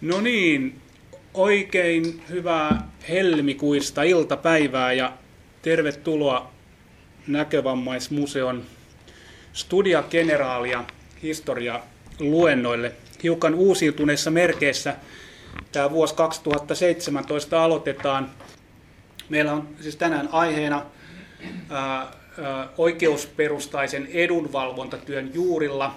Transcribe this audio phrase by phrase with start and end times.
[0.00, 0.80] No niin,
[1.34, 5.12] oikein hyvää helmikuista iltapäivää ja
[5.62, 6.50] tervetuloa
[7.26, 8.64] Näkövammaismuseon
[9.52, 10.84] Studia Generaalia
[11.22, 11.80] historia
[12.18, 12.92] luennoille.
[13.22, 14.96] Hiukan uusiutuneissa merkeissä
[15.72, 18.30] tämä vuosi 2017 aloitetaan.
[19.28, 20.86] Meillä on siis tänään aiheena
[21.70, 21.96] ää,
[22.42, 25.94] ää, oikeusperustaisen edunvalvontatyön juurilla.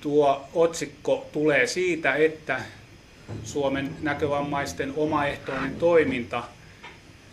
[0.00, 2.60] Tuo otsikko tulee siitä, että
[3.44, 6.44] Suomen näkövammaisten omaehtoinen toiminta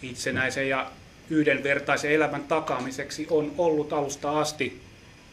[0.02, 0.92] itsenäisen ja
[1.30, 4.82] yhdenvertaisen elämän takaamiseksi on ollut alusta asti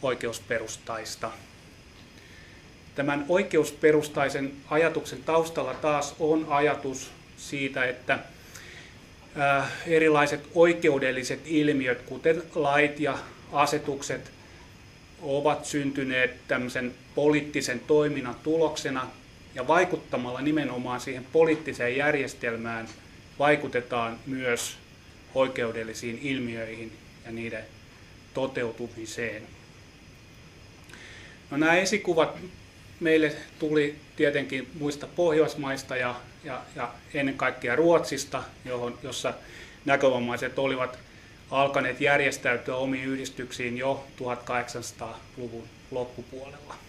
[0.02, 1.30] oikeusperustaista.
[2.94, 8.18] Tämän oikeusperustaisen ajatuksen taustalla taas on ajatus siitä, että
[9.86, 13.18] erilaiset oikeudelliset ilmiöt, kuten lait ja
[13.52, 14.30] asetukset,
[15.22, 19.06] ovat syntyneet tämmöisen poliittisen toiminnan tuloksena
[19.58, 22.88] ja vaikuttamalla nimenomaan siihen poliittiseen järjestelmään
[23.38, 24.76] vaikutetaan myös
[25.34, 26.92] oikeudellisiin ilmiöihin
[27.24, 27.64] ja niiden
[28.34, 29.42] toteutumiseen.
[31.50, 32.36] No, nämä esikuvat
[33.00, 39.34] meille tuli tietenkin muista Pohjoismaista ja, ja, ja ennen kaikkea Ruotsista, johon, jossa
[39.84, 40.98] näkövammaiset olivat
[41.50, 46.87] alkaneet järjestäytyä omiin yhdistyksiin jo 1800-luvun loppupuolella.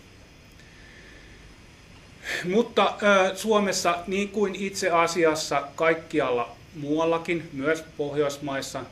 [2.44, 2.94] Mutta
[3.36, 8.84] Suomessa, niin kuin itse asiassa kaikkialla muuallakin, myös Pohjoismaissa,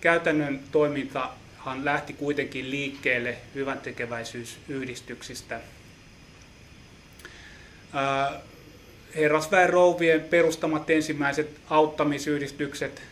[0.00, 5.60] käytännön toimintahan lähti kuitenkin liikkeelle hyvän tekeväisyysyhdistyksistä.
[9.14, 13.02] Herrasväen rouvien perustamat ensimmäiset auttamisyhdistykset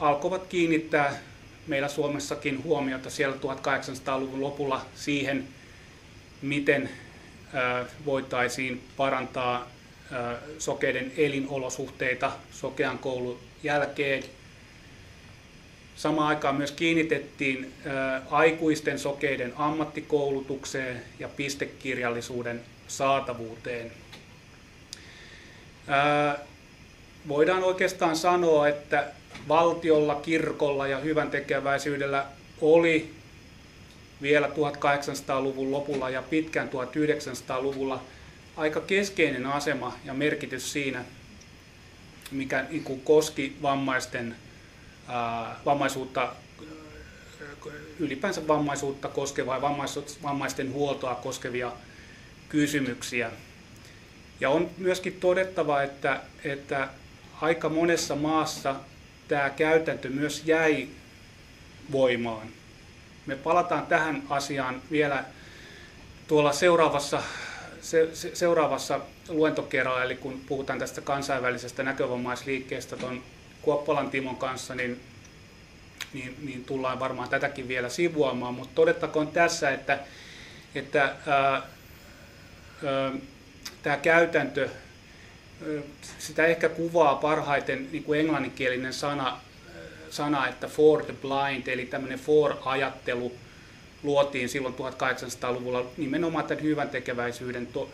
[0.00, 1.20] alkoivat kiinnittää
[1.66, 5.48] meillä Suomessakin huomiota siellä 1800-luvun lopulla siihen,
[6.42, 6.90] miten
[8.04, 9.68] voitaisiin parantaa
[10.58, 14.24] sokeiden elinolosuhteita sokean koulun jälkeen.
[15.96, 17.72] Samaan aikaan myös kiinnitettiin
[18.30, 23.92] aikuisten sokeiden ammattikoulutukseen ja pistekirjallisuuden saatavuuteen.
[27.28, 29.04] Voidaan oikeastaan sanoa, että
[29.48, 32.26] valtiolla, kirkolla ja hyvän tekeväisyydellä
[32.60, 33.10] oli
[34.22, 38.02] vielä 1800-luvun lopulla ja pitkään 1900-luvulla
[38.56, 41.04] aika keskeinen asema ja merkitys siinä,
[42.30, 44.36] mikä niin koski vammaisten,
[45.08, 46.32] ää, vammaisuutta,
[47.98, 49.62] ylipäänsä vammaisuutta koskevaa ja
[50.22, 51.72] vammaisten huoltoa koskevia
[52.48, 53.30] kysymyksiä.
[54.40, 56.88] Ja on myöskin todettava, että, että
[57.40, 58.76] aika monessa maassa
[59.28, 60.88] tämä käytäntö myös jäi
[61.92, 62.59] voimaan.
[63.26, 65.24] Me palataan tähän asiaan vielä
[66.28, 67.22] tuolla seuraavassa,
[67.80, 73.22] se, se, seuraavassa luentokerralla, eli kun puhutaan tästä kansainvälisestä näkövammaisliikkeestä tuon
[73.62, 75.00] Kuoppalan Timon kanssa, niin,
[76.12, 79.98] niin, niin tullaan varmaan tätäkin vielä sivuamaan, mutta todettakoon tässä, että,
[80.74, 81.62] että ää, ää,
[83.82, 84.68] tämä käytäntö,
[86.18, 89.40] sitä ehkä kuvaa parhaiten niin kuin englanninkielinen sana,
[90.10, 93.32] sana, että for the blind, eli tämmöinen for-ajattelu
[94.02, 97.90] luotiin silloin 1800-luvulla nimenomaan tämän hyvän tekeväisyyden to,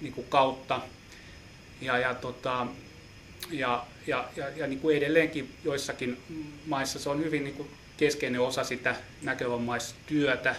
[0.00, 0.80] niin kuin kautta.
[1.80, 2.66] Ja, ja, tota,
[3.50, 6.18] ja, ja, ja, ja niin kuin edelleenkin joissakin
[6.66, 10.56] maissa se on hyvin niin kuin keskeinen osa sitä näkövammaistyötä,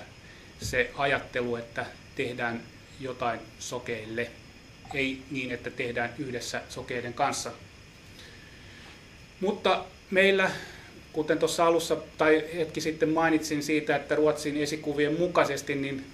[0.62, 2.62] se ajattelu, että tehdään
[3.00, 4.32] jotain sokeille,
[4.94, 7.52] ei niin, että tehdään yhdessä sokeiden kanssa.
[9.40, 10.52] Mutta meillä
[11.14, 16.06] kuten tuossa alussa tai hetki sitten mainitsin siitä, että Ruotsin esikuvien mukaisesti, niin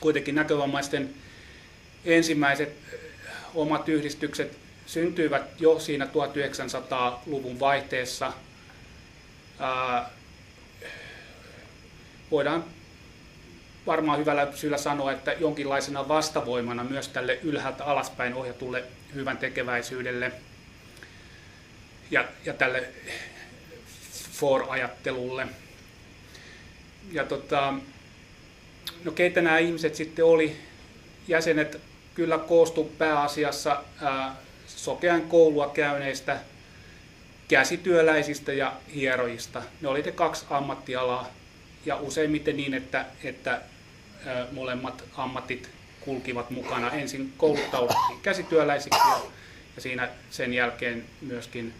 [0.00, 1.14] kuitenkin näkövammaisten
[2.04, 3.00] ensimmäiset eh,
[3.54, 8.32] omat yhdistykset syntyivät jo siinä 1900-luvun vaihteessa.
[9.58, 10.10] Ää,
[12.30, 12.64] voidaan
[13.86, 18.84] varmaan hyvällä syyllä sanoa, että jonkinlaisena vastavoimana myös tälle ylhäältä alaspäin ohjatulle
[19.14, 20.32] hyvän tekeväisyydelle
[22.10, 22.88] ja, ja tälle
[24.38, 25.46] for-ajattelulle.
[27.12, 27.74] Ja tota,
[29.04, 30.56] no keitä nämä ihmiset sitten oli?
[31.28, 31.80] Jäsenet
[32.14, 34.36] kyllä koostu pääasiassa ää,
[34.66, 36.40] sokean koulua käyneistä,
[37.48, 39.62] käsityöläisistä ja hierojista.
[39.80, 41.28] Ne oli ne kaksi ammattialaa
[41.86, 43.60] ja useimmiten niin, että, että
[44.26, 45.70] ää, molemmat ammatit
[46.00, 46.90] kulkivat mukana.
[46.90, 49.20] Ensin kouluttauduttiin käsityöläisiksi ja,
[49.76, 51.74] ja siinä sen jälkeen myöskin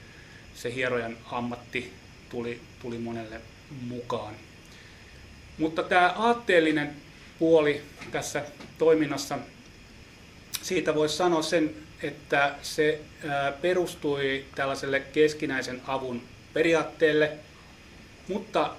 [0.54, 1.92] se hierojan ammatti
[2.30, 3.40] tuli, tuli monelle
[3.80, 4.34] mukaan.
[5.58, 6.96] Mutta tämä aatteellinen
[7.38, 7.82] puoli
[8.12, 8.42] tässä
[8.78, 9.38] toiminnassa.
[10.62, 13.00] Siitä voisi sanoa sen, että se
[13.60, 16.22] perustui tällaiselle keskinäisen avun
[16.52, 17.32] periaatteelle,
[18.28, 18.74] mutta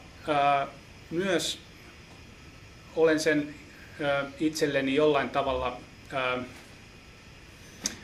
[1.12, 1.60] myös
[2.96, 3.56] olen sen
[4.40, 5.78] itselleni jollain tavalla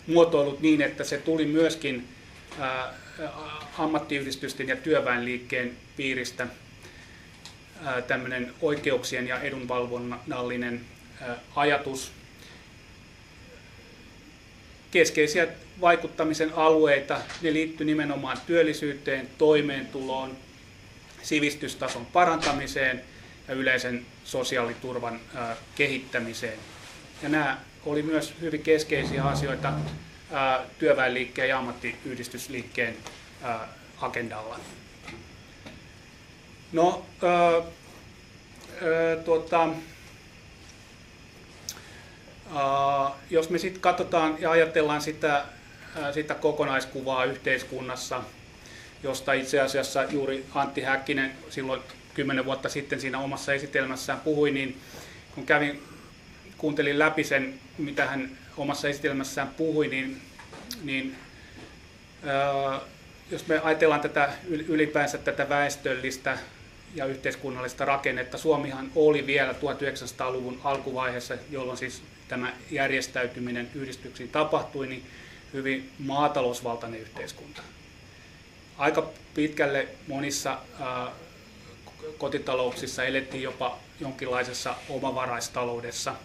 [0.08, 2.08] muotoillut niin, että se tuli myöskin
[3.78, 6.48] ammattiyhdistysten ja työväenliikkeen piiristä
[8.08, 10.82] tämmöinen oikeuksien ja edunvalvonnallinen
[11.56, 12.12] ajatus.
[14.92, 15.48] Keskeisiä
[15.82, 20.38] vaikuttamisen alueita, ne liittyy nimenomaan työllisyyteen, toimeentuloon,
[21.24, 23.02] sivistystason parantamiseen
[23.48, 25.20] ja yleisen sosiaaliturvan
[25.76, 26.60] kehittämiseen.
[27.24, 29.74] Ja nämä oli myös hyvin keskeisiä asioita
[30.80, 32.98] työväenliikkeen ja ammattiyhdistysliikkeen
[34.02, 34.60] agendalla.
[36.72, 37.62] No, ö,
[38.82, 39.70] ö, tuota,
[42.46, 45.46] ö, jos me sitten katsotaan ja ajatellaan sitä,
[46.14, 48.24] sitä kokonaiskuvaa yhteiskunnassa,
[49.04, 51.82] josta itse asiassa juuri Antti Häkkinen silloin
[52.14, 54.82] kymmenen vuotta sitten siinä omassa esitelmässään puhui, niin
[55.36, 55.84] kun kävin,
[56.58, 60.22] kuuntelin läpi sen, mitä hän omassa esitelmässään puhui, niin,
[60.84, 61.16] niin
[63.32, 66.38] jos me ajatellaan tätä ylipäänsä tätä väestöllistä
[66.96, 75.06] ja yhteiskunnallista rakennetta, Suomihan oli vielä 1900-luvun alkuvaiheessa, jolloin siis tämä järjestäytyminen yhdistyksiin tapahtui, niin
[75.54, 77.62] hyvin maatalousvaltainen yhteiskunta.
[78.78, 80.58] Aika pitkälle monissa
[82.18, 86.16] kotitalouksissa elettiin jopa jonkinlaisessa omavaraistaloudessa,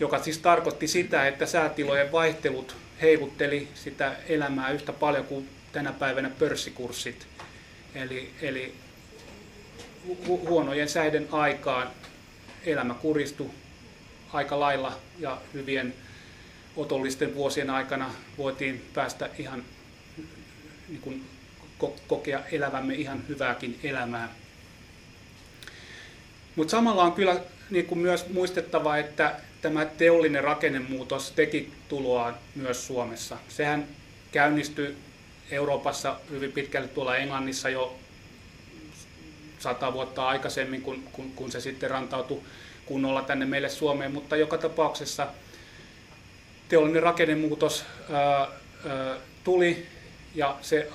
[0.00, 6.30] joka siis tarkoitti sitä, että säätilojen vaihtelut heivutteli sitä elämää yhtä paljon kuin tänä päivänä
[6.30, 7.26] pörssikurssit.
[7.94, 8.74] Eli, eli
[10.08, 11.90] hu- huonojen säiden aikaan
[12.64, 13.50] elämä kuristui
[14.32, 15.94] aika lailla ja hyvien
[16.76, 19.64] otollisten vuosien aikana voitiin päästä ihan
[20.88, 21.24] niin kuin,
[22.08, 24.28] kokea elävämme ihan hyvääkin elämää.
[26.56, 27.40] Mutta samalla on kyllä
[27.70, 33.36] niin kuin myös muistettava, että tämä teollinen rakennemuutos teki tuloaan myös Suomessa.
[33.48, 33.86] Sehän
[34.32, 34.96] käynnistyi
[35.50, 37.96] Euroopassa hyvin pitkälle tuolla Englannissa jo
[39.58, 42.42] sata vuotta aikaisemmin, kun, kun, kun se sitten rantautui
[42.86, 45.26] kunnolla tänne meille Suomeen, mutta joka tapauksessa
[46.68, 48.48] teollinen rakennemuutos ää, ää,
[49.44, 49.86] tuli
[50.34, 50.90] ja se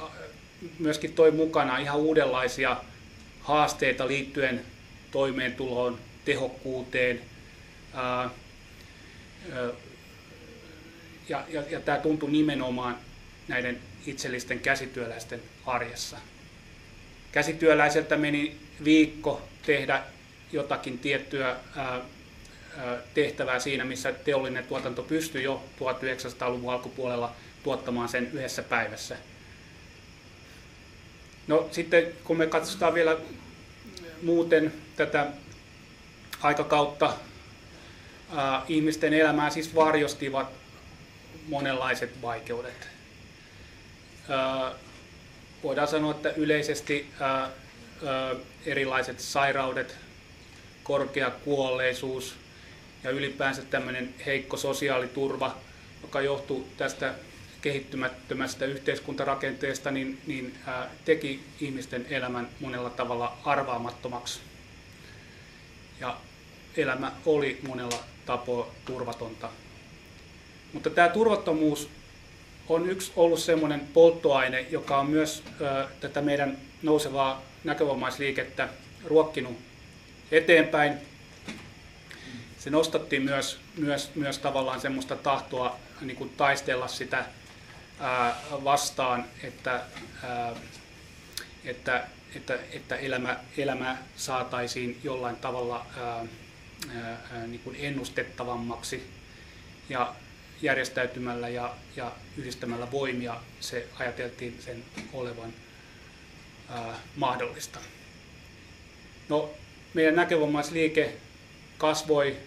[0.80, 2.78] myöskin toi mukana ihan uudenlaisia
[3.42, 4.62] haasteita liittyen
[5.12, 7.22] toimeentuloon, tehokkuuteen.
[7.94, 8.30] Ää,
[11.30, 12.98] ja, ja, ja tämä tuntui nimenomaan
[13.48, 16.18] näiden itsellisten käsityöläisten arjessa.
[17.32, 20.04] Käsityöläiseltä meni viikko tehdä
[20.52, 22.02] jotakin tiettyä ää,
[23.14, 29.18] tehtävää siinä, missä teollinen tuotanto pystyi jo 1900-luvun alkupuolella tuottamaan sen yhdessä päivässä.
[31.48, 33.18] No sitten kun me katsotaan vielä
[34.22, 35.28] muuten tätä
[36.42, 37.14] aikakautta,
[38.68, 40.48] ihmisten elämää siis varjostivat
[41.48, 42.88] monenlaiset vaikeudet
[45.64, 47.10] voidaan sanoa, että yleisesti
[48.66, 49.98] erilaiset sairaudet,
[50.84, 52.36] korkea kuolleisuus
[53.04, 55.58] ja ylipäänsä tämmöinen heikko sosiaaliturva,
[56.02, 57.14] joka johtuu tästä
[57.62, 64.40] kehittymättömästä yhteiskuntarakenteesta, niin, niin ää, teki ihmisten elämän monella tavalla arvaamattomaksi.
[66.00, 66.18] Ja
[66.78, 69.50] elämä oli monella tapoa turvatonta.
[70.74, 71.90] Mutta tämä turvattomuus
[72.70, 78.70] on yksi ollut semmoinen polttoaine, joka on myös ö, tätä meidän nousevaa näkövammaisliikettä
[79.06, 79.58] ruokkinut
[80.32, 80.94] eteenpäin.
[82.60, 87.26] Se nostattiin myös, myös, myös tavallaan semmoista tahtoa niin kuin taistella sitä
[88.00, 89.82] ää, vastaan, että,
[90.24, 90.56] ää,
[91.66, 96.26] että, että, että elämä, elämä saataisiin jollain tavalla ää,
[96.94, 99.10] ää, niin kuin ennustettavammaksi.
[99.90, 100.16] Ja
[100.62, 105.54] järjestäytymällä ja, ja yhdistämällä voimia se ajateltiin sen olevan
[106.70, 107.80] ää, mahdollista.
[109.30, 109.50] No,
[109.94, 111.14] meidän näkövammaisliike
[111.78, 112.38] kasvoi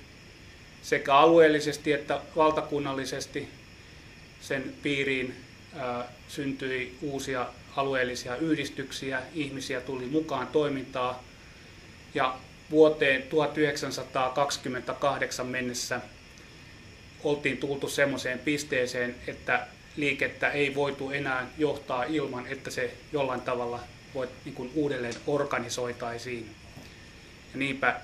[0.82, 3.48] sekä alueellisesti että valtakunnallisesti.
[4.40, 5.34] Sen piiriin
[5.76, 11.24] ää, syntyi uusia alueellisia yhdistyksiä, ihmisiä tuli mukaan toimintaa
[12.14, 12.38] ja
[12.70, 16.00] vuoteen 1928 mennessä
[17.24, 19.66] oltiin tultu semmoiseen pisteeseen, että
[19.96, 23.80] liikettä ei voitu enää johtaa ilman, että se jollain tavalla
[24.14, 26.50] voi, niin kuin uudelleen organisoitaisiin.
[27.52, 28.00] Ja niinpä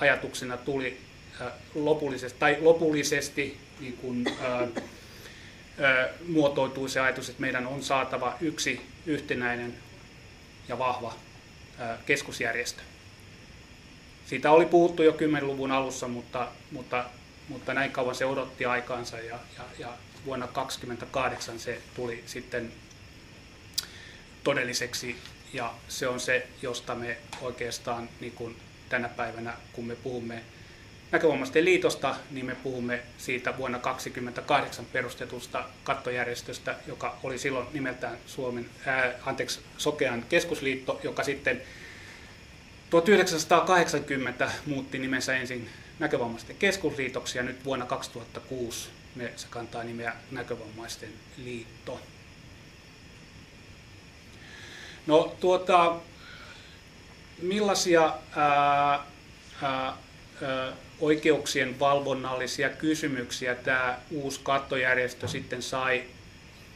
[0.00, 0.98] ajatuksena tuli
[1.74, 4.24] lopullisesti, tai lopullisesti niin kuin,
[6.28, 9.74] muotoutui se ajatus, että meidän on saatava yksi yhtenäinen
[10.68, 11.14] ja vahva
[12.06, 12.80] keskusjärjestö.
[14.26, 17.04] Siitä oli puhuttu jo 10-luvun alussa, mutta, mutta,
[17.50, 19.88] mutta näin kauan se odotti aikaansa ja, ja, ja
[20.24, 22.72] vuonna 1928 se tuli sitten
[24.44, 25.16] todelliseksi.
[25.52, 28.56] Ja se on se, josta me oikeastaan niin kuin
[28.88, 30.42] tänä päivänä, kun me puhumme
[31.12, 38.70] näkövammaisten liitosta, niin me puhumme siitä vuonna 1928 perustetusta kattojärjestöstä, joka oli silloin nimeltään Suomen,
[38.86, 41.62] ää, anteeksi, Sokean keskusliitto, joka sitten
[42.90, 51.12] 1980 muutti nimensä ensin näkövammaisten keskusliitoksi ja nyt vuonna 2006 me, se kantaa nimeä Näkövammaisten
[51.36, 52.00] liitto.
[55.06, 55.96] No tuota,
[57.42, 59.00] millaisia ää,
[59.62, 59.96] ää,
[61.00, 66.04] oikeuksien valvonnallisia kysymyksiä tämä uusi kattojärjestö sitten sai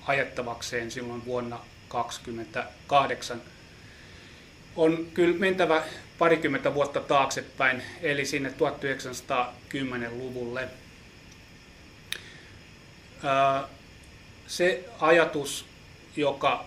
[0.07, 1.57] ajettavakseen silloin vuonna
[1.88, 3.43] 1928.
[4.76, 5.83] On kyllä mentävä
[6.18, 10.68] parikymmentä vuotta taaksepäin, eli sinne 1910-luvulle.
[14.47, 15.66] Se ajatus,
[16.16, 16.64] joka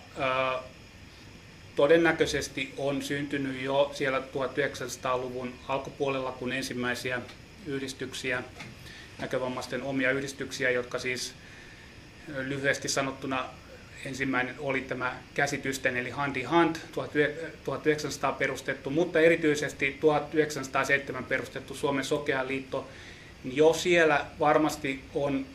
[1.76, 7.20] todennäköisesti on syntynyt jo siellä 1900-luvun alkupuolella, kun ensimmäisiä
[7.66, 8.42] yhdistyksiä,
[9.18, 11.34] näkövammaisten omia yhdistyksiä, jotka siis
[12.36, 13.44] lyhyesti sanottuna
[14.04, 22.46] ensimmäinen oli tämä käsitysten eli Handi Hand 1900 perustettu, mutta erityisesti 1907 perustettu Suomen Sokea
[22.46, 22.88] liitto.
[23.44, 25.46] Jo siellä varmasti on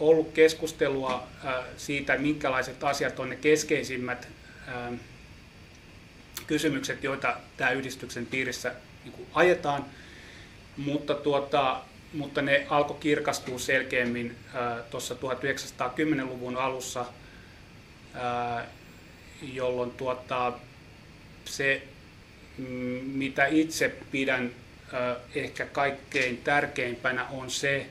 [0.00, 1.26] ollut keskustelua
[1.76, 4.28] siitä, minkälaiset asiat on ne keskeisimmät
[6.46, 8.72] kysymykset, joita tämä yhdistyksen piirissä
[9.04, 9.84] niin ajetaan,
[10.76, 11.80] mutta, tuota,
[12.12, 14.36] mutta ne alkoi kirkastua selkeämmin
[14.90, 17.06] tuossa 1910-luvun alussa,
[19.52, 20.52] jolloin tuota,
[21.44, 21.82] se,
[23.02, 24.50] mitä itse pidän
[25.34, 27.86] ehkä kaikkein tärkeimpänä, on se,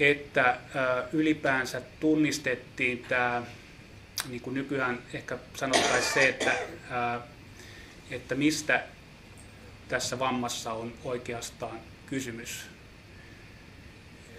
[0.00, 3.42] että ää, ylipäänsä tunnistettiin tämä,
[4.28, 6.52] niin kuin nykyään ehkä sanottaisiin se, että
[8.10, 8.84] että mistä
[9.88, 12.66] tässä vammassa on oikeastaan kysymys.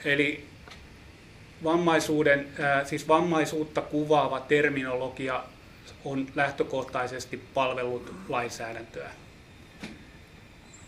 [0.06, 0.46] Eli
[1.64, 2.48] vammaisuuden,
[2.86, 5.44] siis vammaisuutta kuvaava terminologia
[6.06, 9.10] on lähtökohtaisesti palvellut lainsäädäntöä.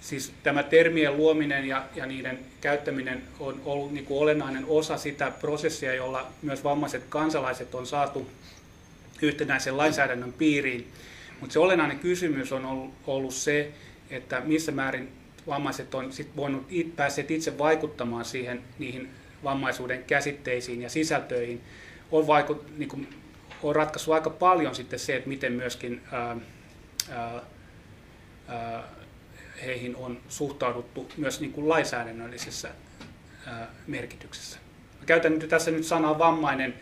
[0.02, 5.32] Siis tämä termien luominen ja, ja niiden käyttäminen on ollut niin kuin olennainen osa sitä
[5.32, 8.30] prosessia, jolla myös vammaiset kansalaiset on saatu
[9.22, 10.92] yhtenäisen lainsäädännön piiriin.
[11.40, 13.72] Mutta se olennainen kysymys on ollut se,
[14.10, 15.12] että missä määrin
[15.48, 19.10] vammaiset on sit voinut it, päässeet itse vaikuttamaan siihen, niihin
[19.44, 21.62] vammaisuuden käsitteisiin ja sisältöihin.
[22.12, 23.08] On, vaikut, niin kuin,
[23.64, 26.38] on ratkaissut aika paljon sitten se, että miten myöskin ää,
[27.12, 27.42] ää,
[28.48, 28.84] ää,
[29.66, 32.70] heihin on suhtauduttu myös niin kuin lainsäädännöllisessä
[33.48, 34.60] ää, merkityksessä.
[35.00, 36.74] Mä käytän nyt tässä nyt sanaa vammainen,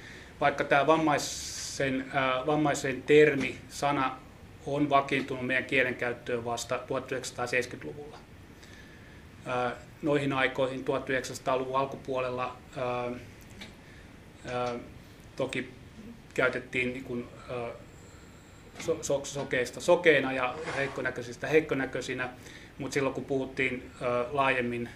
[0.42, 4.18] vaikka tämä vammaisen, ää, vammaisen termi, sana
[4.66, 8.18] on vakiintunut meidän kielenkäyttöön vasta 1970-luvulla.
[10.02, 12.58] Noihin aikoihin 1900-luvun alkupuolella
[15.36, 15.70] toki
[16.34, 17.28] käytettiin niin kuin,
[19.02, 22.30] so, sokeista sokeina ja heikkonäköisistä heikkonäköisinä,
[22.78, 23.92] mutta silloin kun puhuttiin
[24.32, 24.90] laajemmin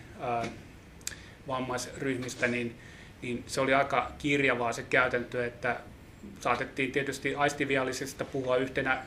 [1.48, 2.76] vammaisryhmistä, niin,
[3.22, 5.80] niin se oli aika kirjavaa se käytäntö, että
[6.40, 9.04] saatettiin tietysti aistiviallisesta puhua yhtenä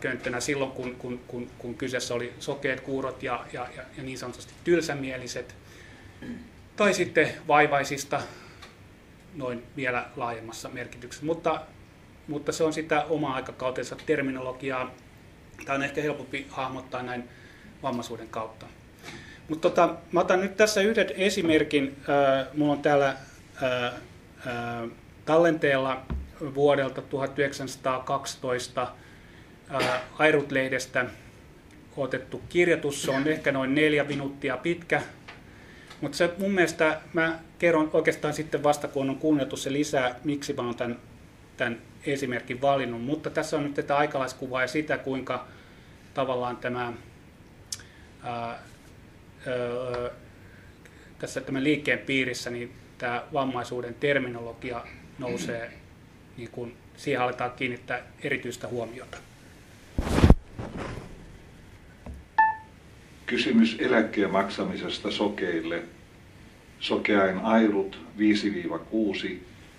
[0.00, 3.66] könttönä silloin, kun, kun, kun, kun kyseessä oli sokeat kuurot ja, ja,
[3.96, 5.54] ja, niin sanotusti tylsämieliset,
[6.76, 8.22] tai sitten vaivaisista
[9.34, 11.26] noin vielä laajemmassa merkityksessä.
[11.26, 11.60] Mutta,
[12.28, 14.90] mutta se on sitä oma aikakautensa terminologiaa.
[15.64, 17.24] Tämä on ehkä helpompi hahmottaa näin
[17.82, 18.66] vammaisuuden kautta.
[19.48, 21.96] Mutta tota, mä otan nyt tässä yhden esimerkin.
[22.54, 23.16] Mulla on täällä
[25.24, 26.02] tallenteella
[26.54, 28.88] vuodelta 1912
[30.18, 31.06] Airut-lehdestä
[31.96, 33.02] otettu kirjoitus.
[33.02, 35.02] Se on ehkä noin neljä minuuttia pitkä,
[36.00, 40.52] mutta se mun mielestä, mä kerron oikeastaan sitten vasta, kun on kuunneltu se lisää, miksi
[40.52, 40.98] mä oon tämän,
[41.56, 43.04] tämän esimerkin valinnut.
[43.04, 45.46] Mutta tässä on nyt tätä aikalaiskuvaa ja sitä, kuinka
[46.14, 46.92] tavallaan tämä
[48.22, 48.58] ää, ää,
[51.18, 54.84] tässä tämän liikkeen piirissä niin tämä vammaisuuden terminologia
[55.18, 55.72] nousee
[56.36, 59.18] niin kun siihen aletaan kiinnittää erityistä huomiota.
[63.32, 65.82] Kysymys eläkkeen maksamisesta sokeille.
[66.80, 69.34] Sokeain Airut 5-6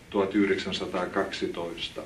[0.09, 2.01] 1912.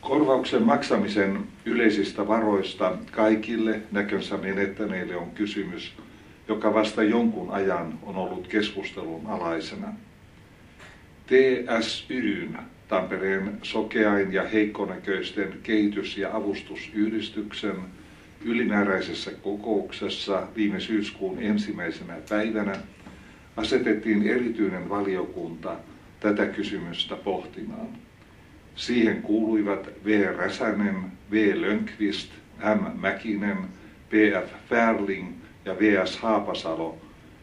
[0.00, 5.92] Korvauksen maksamisen yleisistä varoista kaikille näkönsä menettäneille on kysymys,
[6.48, 9.88] joka vasta jonkun ajan on ollut keskustelun alaisena.
[11.26, 12.58] TSYn,
[12.92, 17.76] Tampereen sokeain ja heikkonäköisten kehitys- ja avustusyhdistyksen
[18.44, 22.76] ylimääräisessä kokouksessa viime syyskuun ensimmäisenä päivänä
[23.56, 25.76] asetettiin erityinen valiokunta
[26.20, 27.88] tätä kysymystä pohtimaan.
[28.76, 30.34] Siihen kuuluivat V.
[30.36, 30.96] Räsänen,
[31.30, 31.52] V.
[31.60, 33.00] Lönkvist, M.
[33.00, 33.56] Mäkinen,
[34.10, 34.52] P.F.
[34.68, 35.28] Färling
[35.64, 36.16] ja V.S.
[36.16, 36.98] Haapasalo,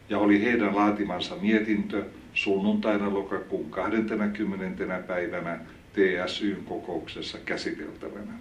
[0.09, 2.03] ja oli heidän laatimansa mietintö
[2.33, 5.03] sunnuntaina lokakuun 20.
[5.07, 5.59] päivänä
[5.93, 8.33] TSYn kokouksessa käsiteltävänä.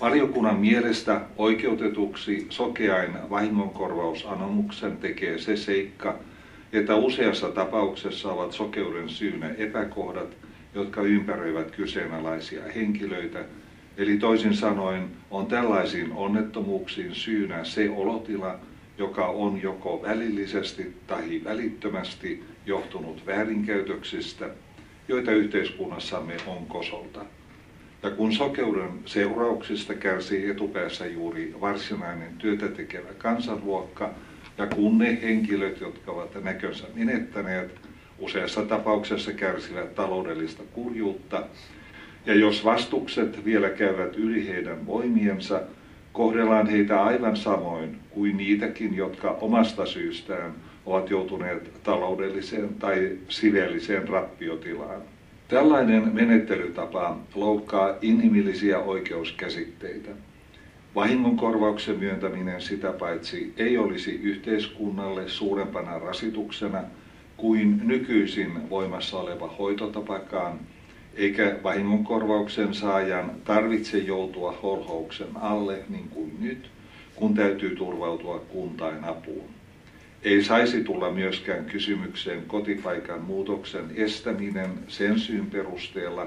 [0.00, 6.18] Valiokunnan mielestä oikeutetuksi sokeain vahingonkorvausanomuksen tekee se seikka,
[6.72, 10.36] että useassa tapauksessa ovat sokeuden syynä epäkohdat,
[10.74, 13.44] jotka ympäröivät kyseenalaisia henkilöitä,
[13.96, 18.58] eli toisin sanoen on tällaisiin onnettomuuksiin syynä se olotila,
[19.00, 24.50] joka on joko välillisesti tai välittömästi johtunut väärinkäytöksistä,
[25.08, 27.24] joita yhteiskunnassamme on kosolta.
[28.02, 34.10] Ja kun sokeuden seurauksista kärsii etupäässä juuri varsinainen työtä tekevä kansanluokka,
[34.58, 37.80] ja kun ne henkilöt, jotka ovat näkönsä menettäneet,
[38.18, 41.46] useassa tapauksessa kärsivät taloudellista kurjuutta,
[42.26, 45.62] ja jos vastukset vielä käyvät yli heidän voimiensa,
[46.12, 50.52] kohdellaan heitä aivan samoin kuin niitäkin, jotka omasta syystään
[50.86, 55.02] ovat joutuneet taloudelliseen tai siveelliseen rappiotilaan.
[55.48, 60.10] Tällainen menettelytapa loukkaa inhimillisiä oikeuskäsitteitä.
[60.94, 66.82] Vahingonkorvauksen myöntäminen sitä paitsi ei olisi yhteiskunnalle suurempana rasituksena
[67.36, 70.58] kuin nykyisin voimassa oleva hoitotapakaan,
[71.14, 76.70] eikä vahingonkorvauksen saajan tarvitse joutua holhouksen alle niin kuin nyt,
[77.14, 79.50] kun täytyy turvautua kuntain apuun.
[80.22, 86.26] Ei saisi tulla myöskään kysymykseen kotipaikan muutoksen estäminen sen syyn perusteella,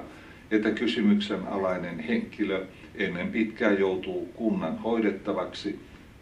[0.52, 2.66] että kysymyksen alainen henkilö
[2.96, 5.80] ennen pitkää joutuu kunnan hoidettavaksi,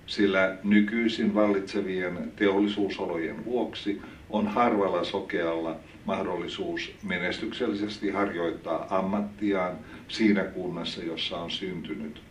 [0.07, 11.37] sillä nykyisin vallitsevien teollisuusolojen vuoksi on harvalla sokealla mahdollisuus menestyksellisesti harjoittaa ammattiaan siinä kunnassa, jossa
[11.37, 12.21] on syntynyt.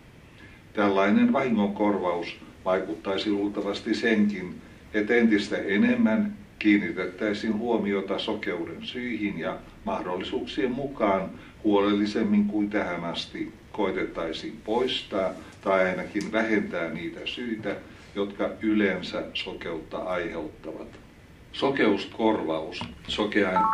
[0.72, 4.62] Tällainen vahingonkorvaus vaikuttaisi luultavasti senkin,
[4.94, 11.30] että entistä enemmän kiinnitettäisiin huomiota sokeuden syihin ja mahdollisuuksien mukaan
[11.64, 15.30] huolellisemmin kuin tähän asti koitettaisiin poistaa
[15.60, 17.76] tai ainakin vähentää niitä syitä,
[18.14, 21.09] jotka yleensä sokeutta aiheuttavat.
[21.52, 23.66] Sokeuskorvaus, sokeain.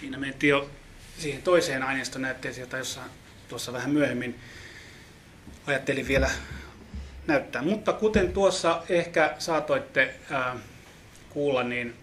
[0.00, 0.70] Siinä mentiin jo
[1.18, 3.00] siihen toiseen aineistonäytteeseen, jota jossa,
[3.48, 4.34] tuossa vähän myöhemmin
[5.66, 6.30] ajattelin vielä
[7.26, 7.62] näyttää.
[7.62, 10.56] Mutta kuten tuossa ehkä saatoitte äh,
[11.30, 11.94] kuulla, niin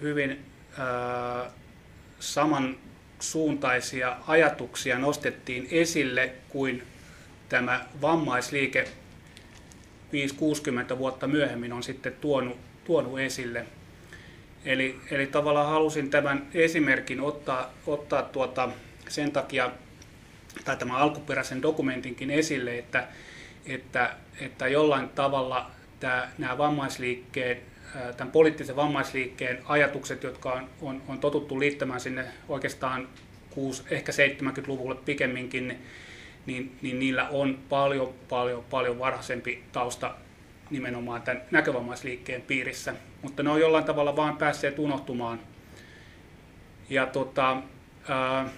[0.00, 1.52] hyvin äh,
[2.20, 6.82] samansuuntaisia ajatuksia nostettiin esille kuin
[7.48, 8.88] tämä vammaisliike
[10.94, 13.64] 5-60 vuotta myöhemmin on sitten tuonut, tuonut esille.
[14.64, 18.68] Eli, eli tavallaan halusin tämän esimerkin ottaa, ottaa tuota
[19.08, 19.70] sen takia,
[20.64, 23.08] tai tämän alkuperäisen dokumentinkin esille, että,
[23.66, 25.70] että, että jollain tavalla
[26.00, 27.60] tämä, nämä vammaisliikkeen,
[28.16, 33.08] tämän poliittisen vammaisliikkeen ajatukset, jotka on, on, on totuttu liittämään sinne oikeastaan
[33.50, 35.82] 6, ehkä 70-luvulle pikemminkin, niin,
[36.46, 40.14] niin, niin niillä on paljon, paljon, paljon varhaisempi tausta
[40.70, 45.40] nimenomaan tämän näkövammaisliikkeen piirissä, mutta ne on jollain tavalla vaan päässeet unohtumaan.
[46.90, 47.56] Ja tota,
[48.08, 48.48] ää,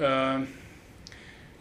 [0.00, 0.40] ää,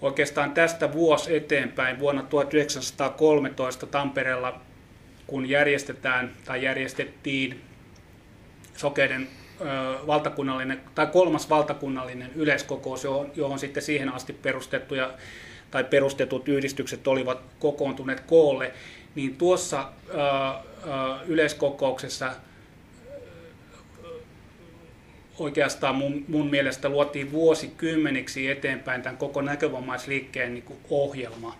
[0.01, 4.61] oikeastaan tästä vuosi eteenpäin, vuonna 1913 Tampereella,
[5.27, 7.61] kun järjestetään tai järjestettiin
[8.75, 9.27] sokeiden
[10.07, 15.13] valtakunnallinen, tai kolmas valtakunnallinen yleiskokous, johon, johon sitten siihen asti perustettuja
[15.71, 18.73] tai perustetut yhdistykset olivat kokoontuneet koolle,
[19.15, 19.91] niin tuossa
[21.27, 22.31] yleiskokouksessa
[25.39, 31.57] oikeastaan mun, mun mielestä luotiin vuosikymmeniksi eteenpäin tämän koko näkövammaisliikkeen niin kuin ohjelma.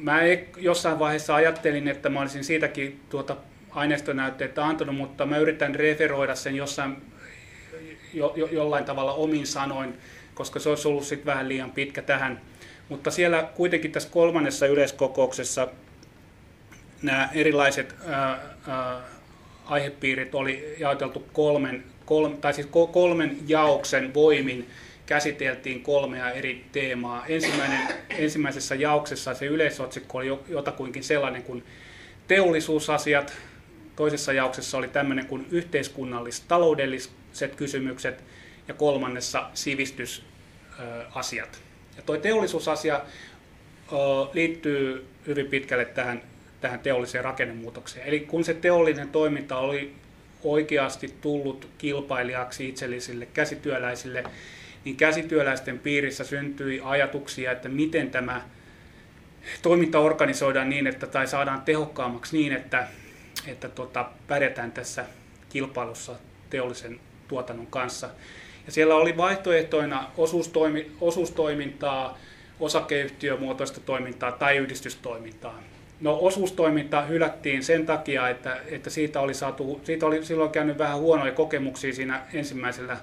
[0.00, 0.20] Mä
[0.56, 3.36] jossain vaiheessa ajattelin, että mä olisin siitäkin tuota
[3.70, 6.96] aineistonäytteitä antanut, mutta mä yritän referoida sen jossain
[8.14, 9.94] jo, jo, jollain tavalla omin sanoin,
[10.38, 12.40] koska se olisi ollut sitten vähän liian pitkä tähän.
[12.88, 15.68] Mutta siellä kuitenkin tässä kolmannessa yleiskokouksessa
[17.02, 19.00] nämä erilaiset ää, ää,
[19.64, 24.68] aihepiirit oli jaoteltu kolmen, kolme, tai siis kolmen jaoksen voimin
[25.06, 27.26] käsiteltiin kolmea eri teemaa.
[27.26, 31.64] Ensimmäinen, ensimmäisessä jaoksessa se yleisotsikko oli jotakuinkin sellainen kuin
[32.28, 33.32] teollisuusasiat,
[33.96, 38.24] toisessa jaoksessa oli tämmöinen kuin yhteiskunnallis-taloudelliset kysymykset
[38.68, 41.60] ja kolmannessa sivistysasiat.
[41.96, 43.00] Ja tuo teollisuusasia
[44.32, 46.22] liittyy hyvin pitkälle tähän,
[46.60, 48.06] tähän teolliseen rakennemuutokseen.
[48.06, 49.94] Eli kun se teollinen toiminta oli
[50.44, 54.24] oikeasti tullut kilpailijaksi itsellisille käsityöläisille,
[54.84, 58.42] niin käsityöläisten piirissä syntyi ajatuksia, että miten tämä
[59.62, 62.88] toiminta organisoidaan niin, että tai saadaan tehokkaammaksi niin, että,
[63.46, 65.04] että tota, pärjätään tässä
[65.48, 66.14] kilpailussa
[66.50, 68.10] teollisen tuotannon kanssa.
[68.68, 72.18] Ja siellä oli vaihtoehtoina osuustoimi, osuustoimintaa,
[72.60, 75.62] osakeyhtiömuotoista toimintaa tai yhdistystoimintaa.
[76.00, 80.98] No osuustoiminta hylättiin sen takia, että, että siitä, oli saatu, siitä oli silloin käynyt vähän
[80.98, 82.96] huonoja kokemuksia siinä ensimmäisellä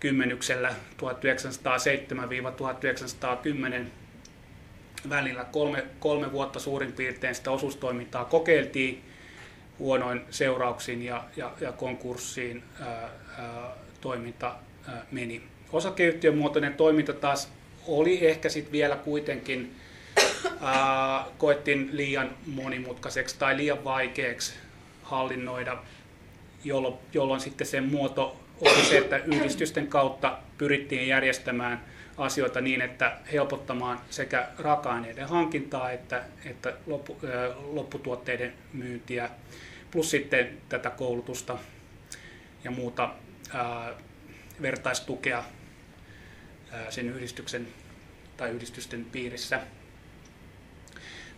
[0.00, 0.74] kymmenyksellä
[3.82, 3.86] 1907-1910
[5.08, 5.44] välillä.
[5.44, 9.02] Kolme, kolme vuotta suurin piirtein sitä osuustoimintaa kokeiltiin
[9.78, 14.54] huonoin seurauksin ja, ja, ja konkurssiin ää, ää, toiminta
[15.10, 15.42] meni.
[15.72, 17.52] Osakeyhtiömuotoinen toiminta taas
[17.86, 19.76] oli ehkä sitten vielä kuitenkin
[21.38, 24.54] koettiin liian monimutkaiseksi tai liian vaikeaksi
[25.02, 25.78] hallinnoida,
[26.64, 31.84] jolloin, jolloin sitten sen muoto oli se, että yhdistysten kautta pyrittiin järjestämään
[32.18, 37.18] asioita niin, että helpottamaan sekä raaka-aineiden hankintaa että, että loppu,
[37.72, 39.30] lopputuotteiden myyntiä,
[39.90, 41.58] plus sitten tätä koulutusta
[42.64, 43.10] ja muuta
[43.54, 43.94] ää,
[44.62, 45.44] vertaistukea
[46.72, 47.68] ää, sen yhdistyksen
[48.36, 49.60] tai yhdistysten piirissä.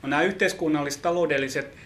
[0.03, 1.77] No, nämä yhteiskunnallis-taloudelliset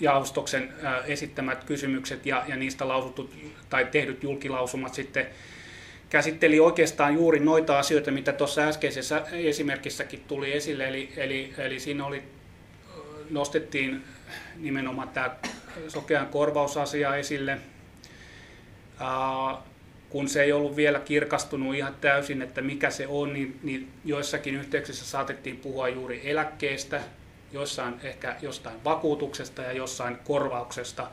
[0.00, 0.72] jaostoksen
[1.06, 3.34] esittämät kysymykset ja, ja niistä lausutut
[3.70, 5.26] tai tehdyt julkilausumat sitten
[6.10, 10.88] käsitteli oikeastaan juuri noita asioita, mitä tuossa äskeisessä esimerkissäkin tuli esille.
[10.88, 12.22] Eli, eli, eli siinä oli,
[13.30, 14.04] nostettiin
[14.56, 15.36] nimenomaan tämä
[15.88, 17.58] sokean korvausasia esille,
[20.12, 24.54] kun se ei ollut vielä kirkastunut ihan täysin, että mikä se on, niin, niin joissakin
[24.54, 27.00] yhteyksissä saatettiin puhua juuri eläkkeestä,
[27.52, 31.06] jossain ehkä jostain vakuutuksesta ja jossain korvauksesta.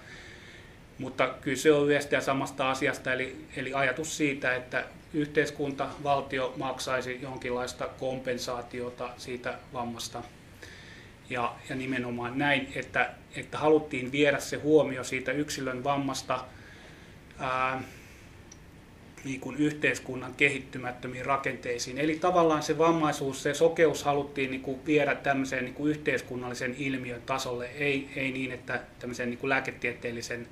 [0.97, 4.83] Mutta kyllä se on viestiä samasta asiasta, eli, eli ajatus siitä, että
[5.13, 10.23] yhteiskunta, valtio maksaisi jonkinlaista kompensaatiota siitä vammasta.
[11.29, 16.45] Ja, ja nimenomaan näin, että, että haluttiin viedä se huomio siitä yksilön vammasta
[17.39, 17.81] ää,
[19.23, 21.97] niin kuin yhteiskunnan kehittymättömiin rakenteisiin.
[21.97, 27.21] Eli tavallaan se vammaisuus, se sokeus haluttiin niin kuin viedä tämmöiseen niin kuin yhteiskunnallisen ilmiön
[27.21, 30.47] tasolle, ei, ei niin, että tämmöisen niin kuin lääketieteellisen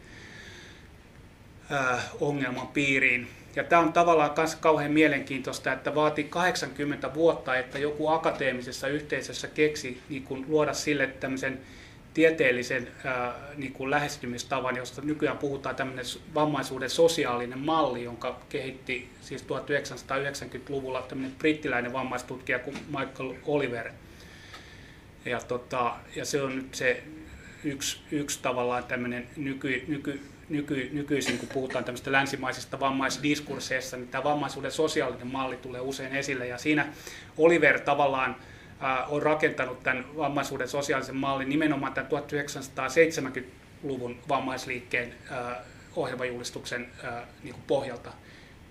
[1.70, 3.28] ää, ongelman piiriin.
[3.56, 9.48] Ja tämä on tavallaan myös kauhean mielenkiintoista, että vaati 80 vuotta, että joku akateemisessa yhteisössä
[9.48, 11.60] keksi niin kuin luoda sille tämmöisen
[12.18, 19.44] tieteellisen ää, niin kuin lähestymistavan, josta nykyään puhutaan tämmöinen vammaisuuden sosiaalinen malli, jonka kehitti siis
[19.44, 23.92] 1990-luvulla tämmöinen brittiläinen vammaistutkija kuin Michael Oliver.
[25.26, 27.04] Ja, tota, ja se on nyt se
[27.64, 34.24] yksi, yksi tavallaan tämmöinen nyky, nyky, nyky, nykyisin, kun puhutaan tämmöistä länsimaisista vammaisdiskursseista, niin tämä
[34.24, 36.48] vammaisuuden sosiaalinen malli tulee usein esille.
[36.48, 36.88] Ja siinä
[37.38, 38.36] Oliver tavallaan
[39.08, 45.14] on rakentanut tämän vammaisuuden sosiaalisen mallin nimenomaan tämän 1970-luvun vammaisliikkeen
[45.96, 46.88] ohjelmajulistuksen
[47.44, 48.12] niin kuin pohjalta.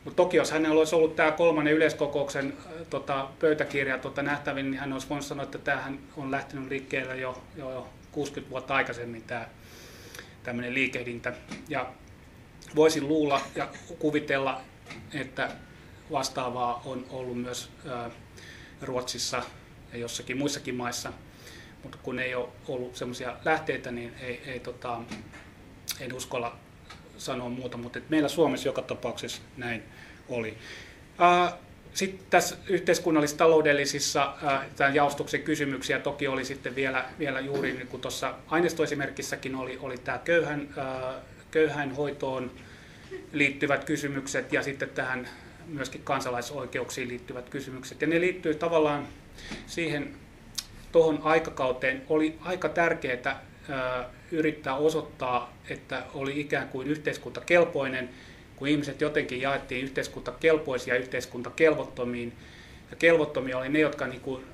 [0.04, 2.54] Mutta toki jos hänellä olisi ollut tämä kolmannen yleiskokouksen
[2.90, 7.42] tota, pöytäkirja tota, nähtävin, niin hän olisi voinut sanoa, että tämähän on lähtenyt liikkeelle jo,
[7.56, 9.48] jo, jo 60 vuotta aikaisemmin tämä
[10.42, 11.32] tämmöinen liikehdintä.
[11.68, 11.86] Ja
[12.76, 14.60] voisin luulla ja kuvitella,
[15.14, 15.50] että
[16.12, 17.70] vastaavaa on ollut myös
[18.82, 19.42] Ruotsissa
[19.92, 21.12] ja jossakin muissakin maissa,
[21.82, 25.00] mutta kun ei ole ollut semmoisia lähteitä, niin ei, ei tota,
[26.00, 26.56] en uskalla
[27.18, 29.82] sanoa muuta, mutta meillä Suomessa joka tapauksessa näin
[30.28, 30.58] oli.
[31.94, 34.34] Sitten tässä yhteiskunnallis-taloudellisissa
[34.76, 39.98] tämän jaostuksen kysymyksiä toki oli sitten vielä, vielä juuri niin kuin tuossa aineistoesimerkissäkin oli, oli
[39.98, 40.68] tämä köyhän,
[41.50, 42.50] köyhäinhoitoon
[43.32, 45.28] liittyvät kysymykset ja sitten tähän
[45.66, 48.00] myöskin kansalaisoikeuksiin liittyvät kysymykset.
[48.00, 49.06] Ja ne liittyy tavallaan
[49.66, 50.14] siihen
[50.92, 52.02] tuohon aikakauteen.
[52.08, 53.42] Oli aika tärkeää
[54.32, 58.08] yrittää osoittaa, että oli ikään kuin yhteiskuntakelpoinen
[58.56, 62.32] kun ihmiset jotenkin jaettiin yhteiskuntakelpoisia yhteiskuntakelvottomiin.
[62.90, 64.44] Ja kelvottomia oli ne, jotka niin kuin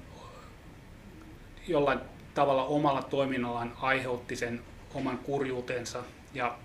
[1.69, 2.01] jollain
[2.35, 4.61] tavalla omalla toiminnallaan aiheutti sen
[4.95, 6.03] oman kurjuutensa.
[6.35, 6.59] Ja,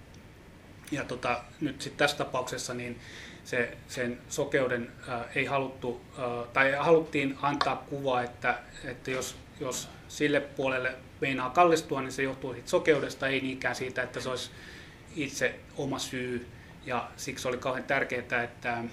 [0.92, 3.00] ja tota, nyt sitten tässä tapauksessa niin
[3.48, 9.90] se, sen sokeuden ää, ei haluttu, ää, tai haluttiin antaa kuva, että, että jos, jos
[10.08, 14.52] sille puolelle meinaa kallistua, niin se johtuu siitä sokeudesta, ei niinkään siitä, että se olisi
[15.16, 16.48] itse oma syy.
[16.86, 18.84] Ja siksi oli kauhean tärkeää, että,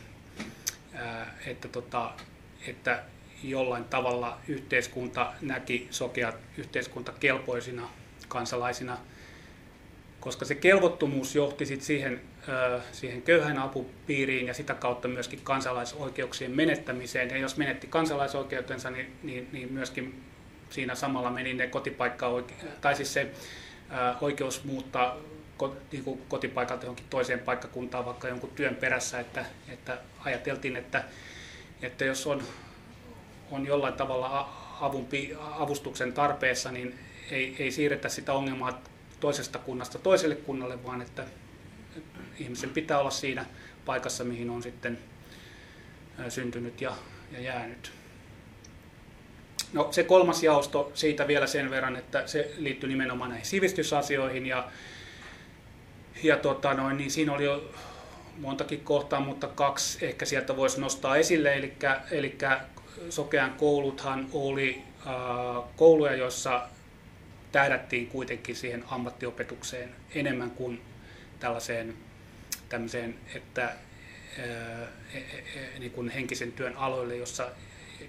[0.95, 2.11] ää, että, tota,
[2.67, 3.03] että
[3.43, 7.89] jollain tavalla yhteiskunta näki sokeat yhteiskuntakelpoisina
[8.29, 8.99] kansalaisina,
[10.21, 12.21] koska se kelvottomuus johti sit siihen,
[12.93, 17.31] siihen köyhän apupiiriin ja sitä kautta myöskin kansalaisoikeuksien menettämiseen.
[17.31, 20.23] Ja jos menetti kansalaisoikeutensa, niin, niin, niin myöskin
[20.71, 22.31] siinä samalla meni ne kotipaikka,
[22.81, 23.31] tai siis se
[24.21, 25.17] oikeus muuttaa
[25.93, 31.05] niin kotipaikalta johonkin toiseen paikkakuntaan vaikka jonkun työn perässä, että, että ajateltiin, että,
[31.83, 32.43] että jos on
[33.51, 34.49] on jollain tavalla
[34.81, 36.99] avun, avustuksen tarpeessa, niin
[37.31, 38.83] ei, ei siirretä sitä ongelmaa
[39.21, 41.25] toisesta kunnasta toiselle kunnalle, vaan että
[42.39, 43.47] ihmisen pitää olla siinä
[43.85, 44.99] paikassa, mihin on sitten
[46.29, 46.93] syntynyt ja,
[47.33, 47.93] ja jäänyt.
[49.73, 54.69] No, se kolmas jaosto siitä vielä sen verran, että se liittyy nimenomaan näihin sivistysasioihin ja,
[56.23, 57.75] ja tota noin, niin siinä oli jo
[58.39, 61.55] montakin kohtaa, mutta kaksi ehkä sieltä voisi nostaa esille.
[61.55, 61.73] Eli,
[62.11, 62.39] eli
[63.11, 64.83] Sokean kouluthan oli
[65.77, 66.69] kouluja, joissa
[67.53, 70.81] tähdättiin kuitenkin siihen ammattiopetukseen enemmän kuin
[71.41, 71.95] tällaiseen
[72.75, 73.77] tämmöiseen, että ää,
[75.15, 77.51] e, e, e, niin kuin henkisen työn aloille, jossa,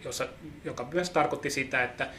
[0.04, 0.28] jossa,
[0.64, 2.10] joka myös tarkoitti sitä, että,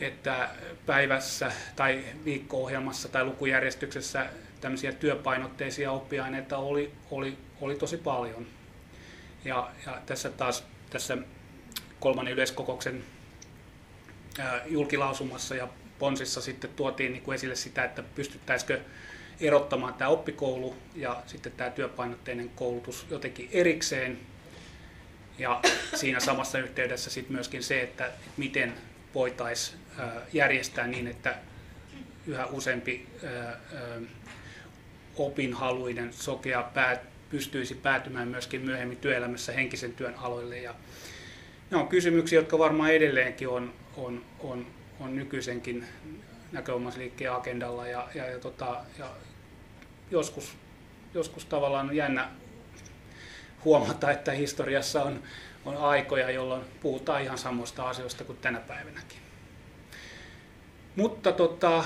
[0.00, 0.50] että
[0.86, 4.26] päivässä tai viikko-ohjelmassa tai lukujärjestyksessä
[4.60, 8.46] tämmöisiä työpainotteisia oppiaineita oli, oli, oli tosi paljon.
[9.44, 11.18] Ja, ja tässä taas tässä
[12.00, 13.04] kolmannen yleiskokouksen
[14.66, 18.80] julkilausumassa ja ponsissa sitten tuotiin niin kuin esille sitä, että pystyttäisikö
[19.40, 24.18] erottamaan tämä oppikoulu ja sitten tämä työpainotteinen koulutus jotenkin erikseen.
[25.38, 25.60] Ja
[25.94, 28.74] siinä samassa yhteydessä sitten myöskin se, että miten
[29.14, 29.78] voitaisiin
[30.32, 31.36] järjestää niin, että
[32.26, 33.06] yhä useampi
[35.16, 37.00] opinhaluinen sokea päät,
[37.30, 40.58] pystyisi päätymään myöskin myöhemmin työelämässä henkisen työn aloille.
[40.58, 40.74] Ja
[41.70, 44.66] ne on kysymyksiä, jotka varmaan edelleenkin on, on, on,
[45.00, 45.84] on nykyisenkin
[46.52, 49.10] näköomaisliikkeen agendalla ja, ja, ja, tota, ja
[50.10, 50.56] joskus,
[51.14, 52.28] joskus tavallaan on jännä
[53.64, 55.22] huomata, että historiassa on,
[55.64, 59.18] on aikoja, jolloin puhutaan ihan samoista asioista kuin tänä päivänäkin.
[60.96, 61.84] Mutta tota,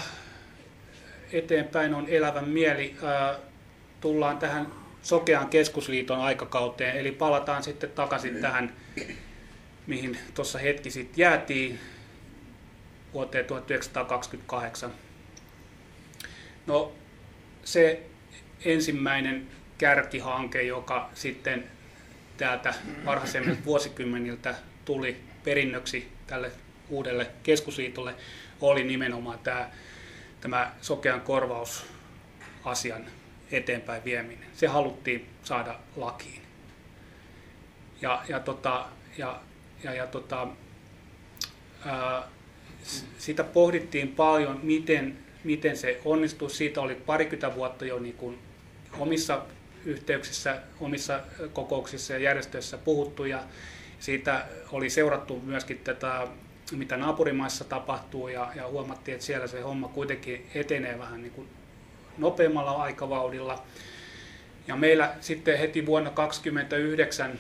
[1.32, 2.96] eteenpäin on elävän mieli.
[4.00, 4.66] Tullaan tähän
[5.02, 8.72] Sokean keskusliiton aikakauteen, eli palataan sitten takaisin tähän
[9.86, 11.80] mihin tuossa hetki sitten jäätiin
[13.12, 14.92] vuoteen 1928.
[16.66, 16.92] No
[17.64, 18.06] se
[18.64, 19.46] ensimmäinen
[19.78, 21.64] kärkihanke, joka sitten
[22.36, 22.74] täältä
[23.04, 26.52] varhaisemmilta vuosikymmeniltä tuli perinnöksi tälle
[26.88, 28.14] uudelle keskusliitolle,
[28.60, 29.70] oli nimenomaan tämä,
[30.40, 33.04] tämä sokean korvausasian
[33.50, 34.48] eteenpäin vieminen.
[34.52, 36.42] Se haluttiin saada lakiin.
[38.02, 38.86] Ja, ja, tota,
[39.18, 39.40] ja
[39.84, 40.48] ja, ja tota,
[41.86, 42.22] ää,
[43.18, 46.50] sitä pohdittiin paljon, miten, miten se onnistui.
[46.50, 48.38] Siitä oli parikymmentä vuotta jo niin kuin
[48.98, 49.42] omissa
[49.84, 51.20] yhteyksissä, omissa
[51.52, 53.42] kokouksissa ja järjestöissä puhuttu ja
[54.00, 56.26] siitä oli seurattu myöskin tätä,
[56.72, 61.48] mitä naapurimaissa tapahtuu ja, ja huomattiin, että siellä se homma kuitenkin etenee vähän niin kuin
[62.18, 63.62] nopeammalla aikavauhdilla.
[64.66, 67.38] Ja meillä sitten heti vuonna 1929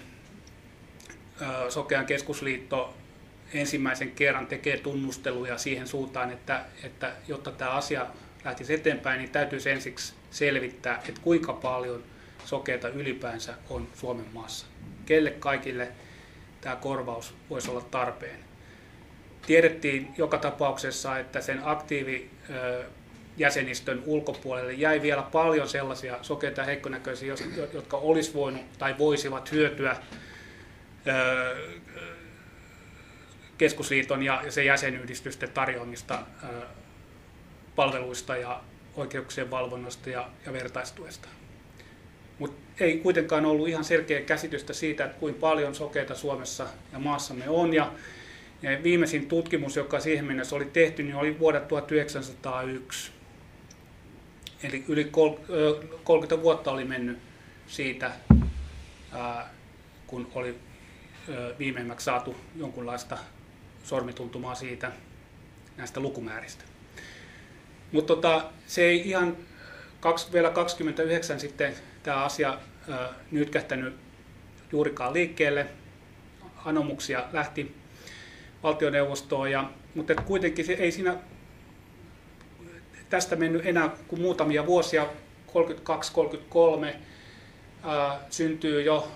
[1.68, 2.94] Sokean keskusliitto
[3.54, 8.06] ensimmäisen kerran tekee tunnusteluja siihen suuntaan, että, että jotta tämä asia
[8.44, 12.02] lähtisi eteenpäin, niin täytyisi ensiksi selvittää, että kuinka paljon
[12.44, 14.66] sokeita ylipäänsä on Suomen maassa.
[15.06, 15.88] Kelle kaikille
[16.60, 18.38] tämä korvaus voisi olla tarpeen.
[19.46, 22.30] Tiedettiin joka tapauksessa, että sen aktiivi
[23.36, 27.34] jäsenistön ulkopuolelle jäi vielä paljon sellaisia sokeita ja heikkonäköisiä,
[27.72, 29.96] jotka olisi voinut tai voisivat hyötyä
[33.58, 36.18] keskusliiton ja sen jäsenyhdistysten tarjoamista
[37.76, 38.60] palveluista ja
[38.96, 41.28] oikeuksien valvonnasta ja, ja vertaistuesta.
[42.38, 47.48] Mutta ei kuitenkaan ollut ihan selkeä käsitystä siitä, että kuinka paljon sokeita Suomessa ja maassamme
[47.48, 47.74] on.
[47.74, 47.92] Ja,
[48.62, 53.12] ja viimeisin tutkimus, joka siihen mennessä oli tehty, niin oli vuodelta 1901.
[54.62, 55.04] Eli yli
[56.04, 57.18] 30 vuotta oli mennyt
[57.66, 58.12] siitä,
[60.06, 60.58] kun oli
[61.58, 63.18] viimeimmäksi saatu jonkunlaista
[63.84, 64.92] sormituntumaa siitä
[65.76, 66.73] näistä lukumääristä.
[67.94, 69.36] Mutta tota, se ei ihan
[70.00, 72.58] kaksi, vielä 29 sitten tämä asia
[72.90, 73.96] ää, nytkähtänyt
[74.72, 75.66] juurikaan liikkeelle.
[76.64, 77.74] Anomuksia lähti
[78.62, 81.16] valtioneuvostoon, ja, mutta kuitenkin se ei siinä
[83.10, 85.06] tästä mennyt enää kuin muutamia vuosia,
[86.90, 86.94] 32-33,
[88.30, 89.08] syntyy jo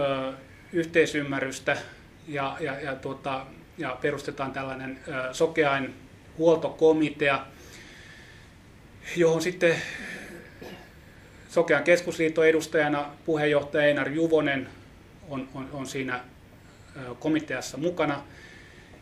[0.00, 0.32] ää,
[0.72, 1.76] yhteisymmärrystä
[2.28, 3.46] ja, ja, ja, tuota,
[3.78, 5.94] ja perustetaan tällainen ää, sokeain
[6.38, 7.46] huoltokomitea,
[9.16, 9.76] johon sitten
[11.48, 14.68] Sokean keskusliiton edustajana puheenjohtaja Einar Juvonen
[15.28, 16.20] on, on, on siinä
[17.18, 18.22] komiteassa mukana.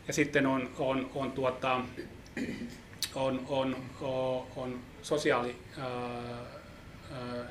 [0.08, 1.80] Ja sitten on, on, on, tuota,
[3.14, 5.86] on, on, on, on sosiaali, ää,
[7.12, 7.44] ää,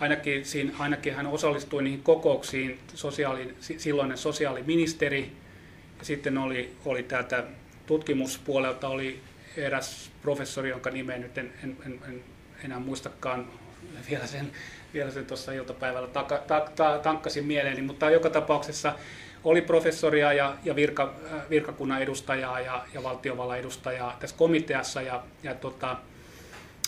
[0.00, 5.32] ainakin, siinä, ainakin hän osallistui niihin kokouksiin, sosiaali, silloinen sosiaaliministeri,
[5.98, 7.44] ja sitten oli, oli täältä
[7.86, 9.20] tutkimuspuolelta oli
[9.56, 12.24] eräs professori, jonka nimeä nyt en, en, en, en
[12.64, 13.46] enää muistakaan
[14.10, 14.52] vielä sen,
[14.94, 18.92] vielä sen tuossa iltapäivällä taka, ta, ta, tankkasin mieleeni, mutta joka tapauksessa
[19.44, 21.14] oli professoria ja, ja virka,
[21.50, 25.02] virkakunnan edustajaa ja, ja valtiovallan edustajaa tässä komiteassa.
[25.02, 25.96] Ja, ja tota,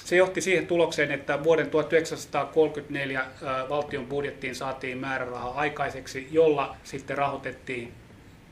[0.05, 3.25] se johti siihen tulokseen, että vuoden 1934
[3.69, 7.93] valtion budjettiin saatiin määräraha aikaiseksi, jolla sitten rahoitettiin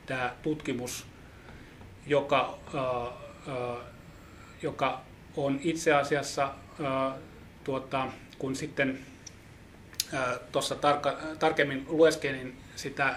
[0.07, 1.07] tämä tutkimus,
[2.07, 2.59] joka,
[4.63, 5.01] joka
[5.37, 6.55] on itse asiassa
[7.65, 8.07] tuota,
[8.39, 8.99] kun sitten
[10.53, 13.17] tuossa tarka, tarkemmin lueskelin sitä,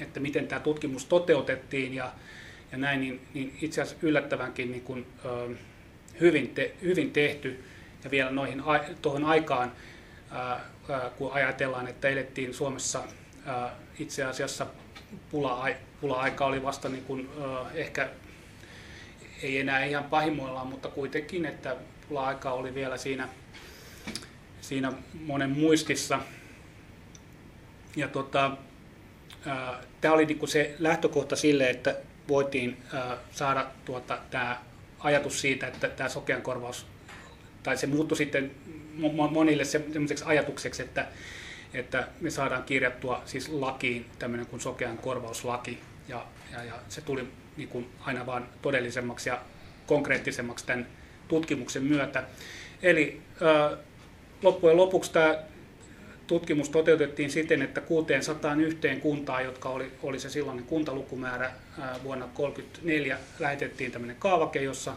[0.00, 2.12] että miten tämä tutkimus toteutettiin ja,
[2.72, 5.06] ja näin, niin, niin itse asiassa yllättävänkin niin kuin,
[6.20, 7.64] hyvin, te, hyvin tehty.
[8.04, 8.62] Ja vielä noihin
[9.02, 9.72] tuohon aikaan,
[11.18, 13.02] kun ajatellaan, että elettiin Suomessa
[13.98, 14.66] itse asiassa
[15.30, 15.68] pula,
[16.00, 17.28] pula-aika oli vasta niin kuin,
[17.74, 18.08] ehkä
[19.42, 21.76] ei enää ihan pahimmoillaan, mutta kuitenkin, että
[22.08, 23.28] pula-aika oli vielä siinä,
[24.60, 24.92] siinä
[25.26, 26.18] monen muistissa.
[27.96, 28.50] Ja tota,
[30.00, 31.96] tämä oli niinku se lähtökohta sille, että
[32.28, 34.60] voitiin ää, saada tuota, tämä
[34.98, 36.86] ajatus siitä, että tämä sokean korvaus,
[37.62, 38.50] tai se muuttui sitten
[39.30, 41.06] monille sellaiseksi ajatukseksi, että,
[41.74, 45.78] että me saadaan kirjattua siis lakiin tämmöinen kuin sokean korvauslaki,
[46.08, 49.40] ja, ja, ja se tuli niin kuin aina vaan todellisemmaksi ja
[49.86, 50.86] konkreettisemmaksi tämän
[51.28, 52.24] tutkimuksen myötä.
[52.82, 53.20] Eli
[54.42, 55.38] loppujen lopuksi tämä
[56.26, 61.52] tutkimus toteutettiin siten, että 601 kuntaa, jotka oli, oli se silloinen kuntalukumäärä
[62.04, 64.92] vuonna 1934, lähetettiin tämmöinen kaavake, jossa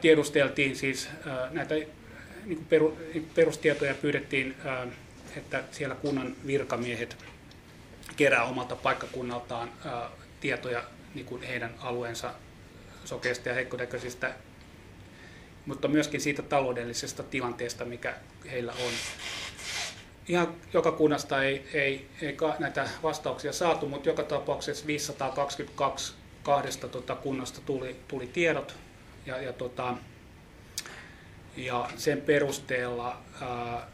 [0.00, 1.08] tiedusteltiin siis
[1.50, 1.74] näitä
[2.44, 4.54] niin peru, niin perustietoja pyydettiin,
[5.36, 7.16] että siellä kunnan virkamiehet
[8.16, 9.68] kerää omalta paikkakunnaltaan
[10.40, 10.82] tietoja
[11.14, 12.34] niin kuin heidän alueensa
[13.04, 14.34] sokeista ja heikkonäköisistä,
[15.66, 18.14] mutta myöskin siitä taloudellisesta tilanteesta, mikä
[18.50, 18.92] heillä on.
[20.28, 27.14] Ihan joka kunnasta ei, ei, ei näitä vastauksia saatu, mutta joka tapauksessa 522 kahdesta tota,
[27.14, 28.76] kunnasta tuli, tuli tiedot
[29.26, 29.94] ja, ja, tota,
[31.56, 33.86] ja sen perusteella ää, ää,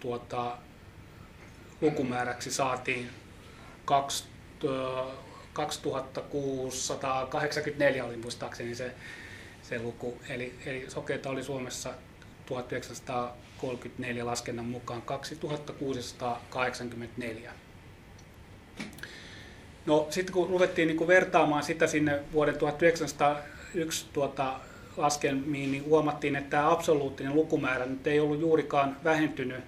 [0.00, 0.56] tuota,
[1.80, 3.10] lukumääräksi saatiin
[3.84, 4.24] kaksi,
[5.52, 8.94] 2684 oli muistaakseni se,
[9.62, 10.18] se luku.
[10.28, 11.94] Eli, eli sokeita oli Suomessa
[12.46, 17.52] 1934 laskennan mukaan 2684.
[19.86, 24.60] No sitten kun ruvettiin niin kuin vertaamaan sitä sinne vuoden 1901 tuota,
[24.96, 29.64] laskemiin, niin huomattiin, että tämä absoluuttinen lukumäärä nyt ei ollut juurikaan vähentynyt.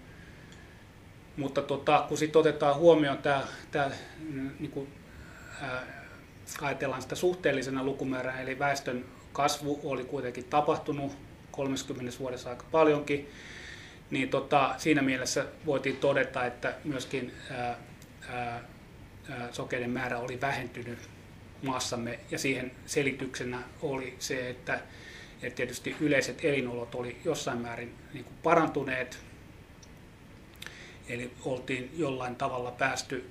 [1.37, 3.91] Mutta tota, kun sitten otetaan huomioon tämä, tämä
[4.61, 4.89] niin kuin
[6.61, 11.17] ajatellaan sitä suhteellisena lukumääränä, eli väestön kasvu oli kuitenkin tapahtunut
[11.51, 13.31] 30 vuodessa aika paljonkin,
[14.11, 17.77] niin tota, siinä mielessä voitiin todeta, että myöskin ää,
[18.29, 18.63] ää,
[19.53, 20.99] sokeiden määrä oli vähentynyt
[21.63, 24.81] maassamme, ja siihen selityksenä oli se, että,
[25.43, 29.19] että tietysti yleiset elinolot oli jossain määrin niin kuin parantuneet,
[31.09, 33.31] eli oltiin jollain tavalla päästy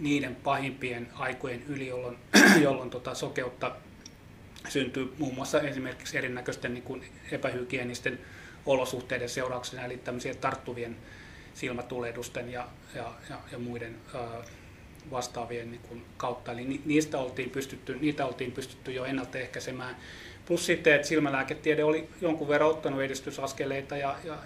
[0.00, 2.16] niiden pahimpien aikojen yli, jolloin,
[2.62, 3.76] jolloin tota sokeutta
[4.68, 8.18] syntyy muun muassa esimerkiksi erinäköisten niin kuin epähygienisten
[8.66, 10.96] olosuhteiden seurauksena, eli tämmöisiä tarttuvien
[11.54, 14.42] silmätulehdusten ja, ja, ja, ja muiden ää,
[15.10, 16.52] vastaavien niin kuin kautta.
[16.52, 19.96] Eli niistä oltiin pystytty, niitä oltiin pystytty jo ennaltaehkäisemään.
[20.46, 24.38] Plus sitten, että silmälääketiede oli jonkun verran ottanut edistysaskeleita ja, ja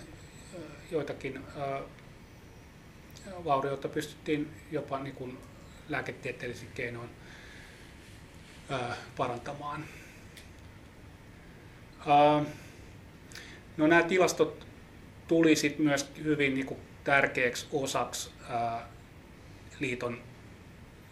[0.90, 1.80] joitakin ää,
[3.44, 5.38] vaurioita pystyttiin jopa niin kuin
[5.88, 7.10] lääketieteellisin keinoin
[9.16, 9.84] parantamaan.
[12.06, 12.44] Ää,
[13.76, 14.66] no nämä tilastot
[15.28, 18.30] tuli sitten myös hyvin niin kuin tärkeäksi osaksi
[19.80, 20.22] liiton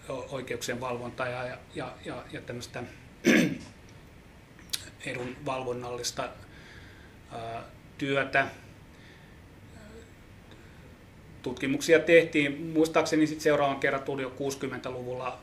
[0.09, 2.83] oikeuksien valvontaa ja, ja, ja, ja tämmöistä
[5.07, 6.29] edunvalvonnallista
[7.33, 7.63] ää,
[7.99, 8.47] työtä.
[11.43, 15.39] Tutkimuksia tehtiin, muistaakseni sitten seuraavan kerran tuli jo 60-luvulla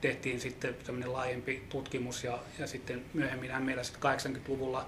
[0.00, 4.86] tehtiin sitten tämmöinen laajempi tutkimus ja, ja sitten myöhemmin meillä sitten 80-luvulla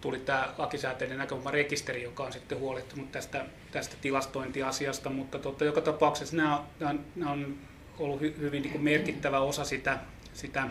[0.00, 6.36] tuli tämä lakisääteinen näkökulmarekisteri, joka on sitten huolehtunut tästä, tästä tilastointiasiasta, mutta totta, joka tapauksessa
[6.36, 7.58] nämä, nämä, nämä on
[7.98, 9.98] ollut hy, hyvin niin kuin merkittävä osa sitä,
[10.34, 10.66] sitä,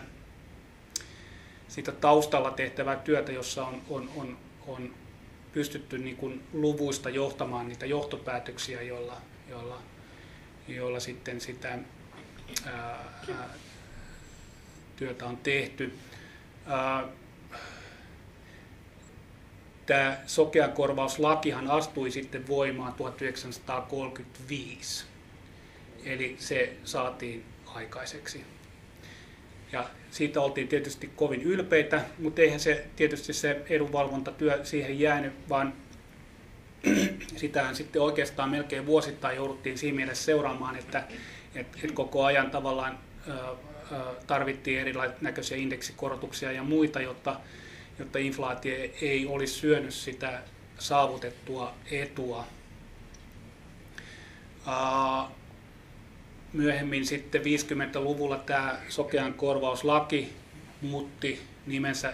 [1.68, 4.94] sitä taustalla tehtävää työtä, jossa on, on, on, on
[5.52, 9.16] pystytty niin kuin luvuista johtamaan niitä johtopäätöksiä, joilla,
[9.48, 9.82] joilla,
[10.68, 11.78] joilla sitten sitä
[12.66, 13.04] ää,
[14.96, 15.98] työtä on tehty.
[16.66, 17.04] Ää,
[19.86, 25.04] tämä sokeakorvauslakihan astui sitten voimaan 1935.
[26.04, 28.44] Eli se saatiin aikaiseksi.
[29.72, 35.72] Ja siitä oltiin tietysti kovin ylpeitä, mutta eihän se tietysti se edunvalvontatyö siihen jäänyt, vaan
[37.36, 41.04] sitähän sitten oikeastaan melkein vuosittain jouduttiin siinä mielessä seuraamaan, että,
[41.54, 42.98] että, että koko ajan tavallaan
[44.26, 47.40] tarvittiin erilaisia indeksikorotuksia ja muita, jotta,
[47.98, 50.42] jotta inflaatio ei olisi syönyt sitä
[50.78, 52.46] saavutettua etua.
[56.52, 60.32] Myöhemmin sitten 50-luvulla tämä sokean korvauslaki
[60.82, 62.12] muutti nimensä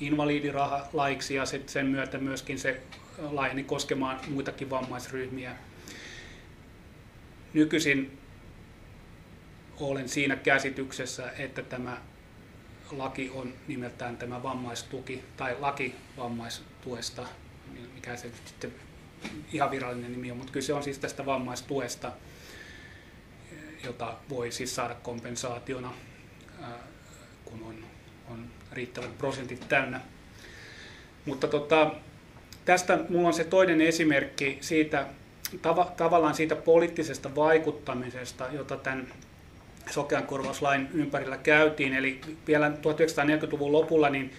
[0.00, 2.82] invalidiraha-laiksi ja sen myötä myöskin se
[3.18, 5.56] laajeni koskemaan muitakin vammaisryhmiä.
[7.54, 8.18] Nykyisin
[9.80, 11.96] olen siinä käsityksessä, että tämä
[12.90, 17.26] laki on nimeltään tämä vammaistuki tai laki vammaistuesta,
[17.94, 18.72] mikä se sitten
[19.52, 22.12] ihan virallinen nimi on, mutta kyse on siis tästä vammaistuesta,
[23.84, 25.92] jota voi siis saada kompensaationa,
[27.44, 27.74] kun on,
[28.30, 30.00] on riittävät prosentit täynnä.
[31.26, 31.90] Mutta tota,
[32.64, 35.06] tästä minulla on se toinen esimerkki siitä,
[35.56, 39.06] tav- tavallaan siitä poliittisesta vaikuttamisesta, jota tämän
[39.90, 41.94] sokean korvauslain ympärillä käytiin.
[41.94, 44.32] Eli vielä 1940-luvun lopulla niin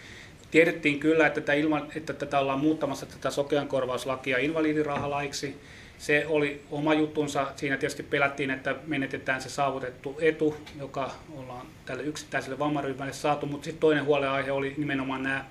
[0.52, 5.62] tiedettiin kyllä, että tätä, ilman, että tätä ollaan muuttamassa tätä sokean korvauslakia invalidinrahalaiksi.
[5.98, 7.52] Se oli oma juttunsa.
[7.56, 13.46] Siinä tietysti pelättiin, että menetetään se saavutettu etu, joka ollaan tälle yksittäiselle vammaryhmälle saatu.
[13.46, 15.46] Mutta sitten toinen huolenaihe oli nimenomaan nämä,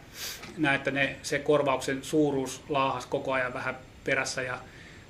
[0.59, 4.43] nämä että ne, se korvauksen suuruus laahas koko ajan vähän perässä.
[4.43, 4.59] Ja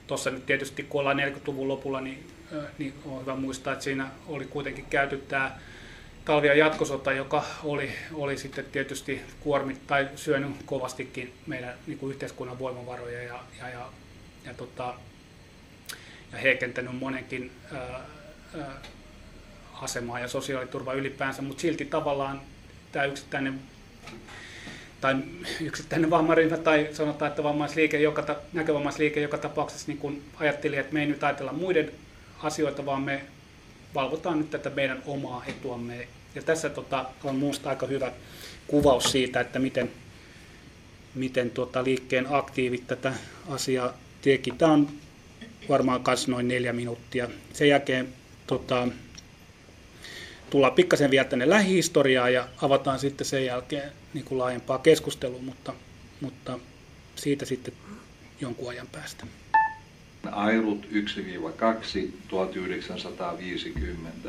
[0.06, 2.26] tuossa nyt tietysti, kun ollaan 40-luvun lopulla, niin
[2.78, 5.58] niin on hyvä muistaa, että siinä oli kuitenkin käyty tämä
[6.24, 12.12] talvi- ja jatkosota, joka oli, oli sitten tietysti kuormit tai syönyt kovastikin meidän niin kuin
[12.12, 13.88] yhteiskunnan voimavaroja ja, ja, ja,
[14.44, 14.94] ja, tota,
[16.32, 17.50] ja heikentänyt monenkin
[19.72, 22.40] asemaa ja sosiaaliturva ylipäänsä, mutta silti tavallaan
[22.92, 23.60] tämä yksittäinen
[25.00, 25.16] tai
[25.60, 31.00] yksittäinen vammaryhmä tai sanotaan, että vammaisliike, joka, näkövammaisliike joka tapauksessa niin kun ajatteli, että me
[31.00, 31.90] ei nyt ajatella muiden
[32.42, 33.24] asioita, vaan me
[33.94, 36.08] valvotaan nyt tätä meidän omaa etuamme.
[36.34, 38.12] Ja tässä tota, on minusta aika hyvä
[38.66, 39.90] kuvaus siitä, että miten,
[41.14, 43.12] miten tota, liikkeen aktiivit tätä
[43.48, 44.50] asiaa teki.
[44.50, 44.88] Tämä on
[45.68, 47.28] varmaan myös noin neljä minuuttia.
[47.52, 48.08] Sen jälkeen
[48.46, 48.88] tota,
[50.50, 55.74] tullaan pikkasen vielä tänne lähihistoriaan ja avataan sitten sen jälkeen niin kuin laajempaa keskustelua, mutta,
[56.20, 56.58] mutta
[57.16, 57.74] siitä sitten
[58.40, 59.26] jonkun ajan päästä.
[60.30, 60.88] Ailut 1-2
[62.28, 64.28] 1950.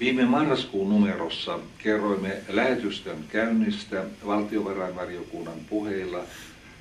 [0.00, 6.24] Viime marraskuun numerossa kerroimme lähetystön käynnistä valtiovarainvaliokunnan puheilla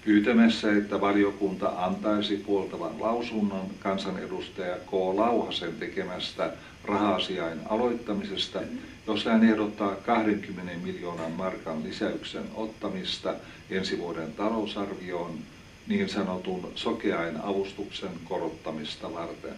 [0.05, 4.93] pyytämässä, että valiokunta antaisi puoltavan lausunnon kansanedustaja K.
[4.93, 6.53] Lauhasen tekemästä
[6.85, 8.59] rahasiain aloittamisesta,
[9.07, 13.33] jossa hän ehdottaa 20 miljoonan markan lisäyksen ottamista
[13.69, 15.39] ensi vuoden talousarvioon
[15.87, 19.55] niin sanotun sokeain avustuksen korottamista varten.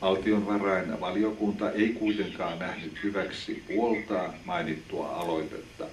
[0.00, 5.84] Valtionvarainvaliokunta ei kuitenkaan nähnyt hyväksi puoltaa mainittua aloitetta.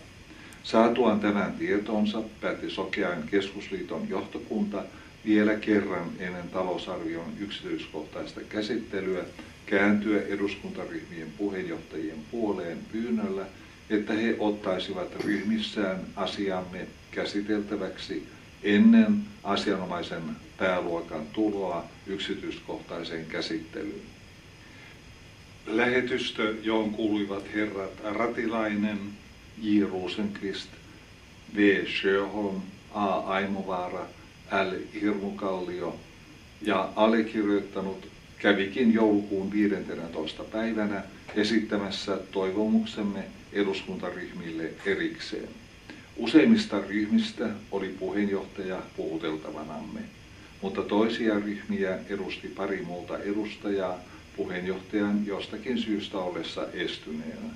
[0.63, 4.83] Saatuaan tämän tietonsa päätti Sokeain keskusliiton johtokunta
[5.25, 9.23] vielä kerran ennen talousarvion yksityiskohtaista käsittelyä
[9.65, 13.45] kääntyä eduskuntaryhmien puheenjohtajien puoleen pyynnöllä,
[13.89, 18.27] että he ottaisivat ryhmissään asiamme käsiteltäväksi
[18.63, 20.23] ennen asianomaisen
[20.57, 24.01] pääluokan tuloa yksityiskohtaiseen käsittelyyn.
[25.67, 28.99] Lähetystö, johon kuuluivat herrat Ratilainen,
[29.61, 29.83] J.
[29.83, 30.69] Rosenqvist,
[31.55, 31.85] V.
[31.85, 32.61] Sjöholm,
[32.93, 33.05] A.
[33.05, 34.05] Aimovaara,
[34.51, 34.99] L.
[35.01, 35.99] Hirmukallio
[36.61, 38.07] ja allekirjoittanut
[38.39, 40.43] kävikin joulukuun 15.
[40.43, 41.03] päivänä
[41.35, 43.23] esittämässä toivomuksemme
[43.53, 45.49] eduskuntaryhmille erikseen.
[46.17, 49.99] Useimmista ryhmistä oli puheenjohtaja puhuteltavanamme,
[50.61, 53.99] mutta toisia ryhmiä edusti pari muuta edustajaa
[54.35, 57.49] puheenjohtajan jostakin syystä ollessa estyneenä.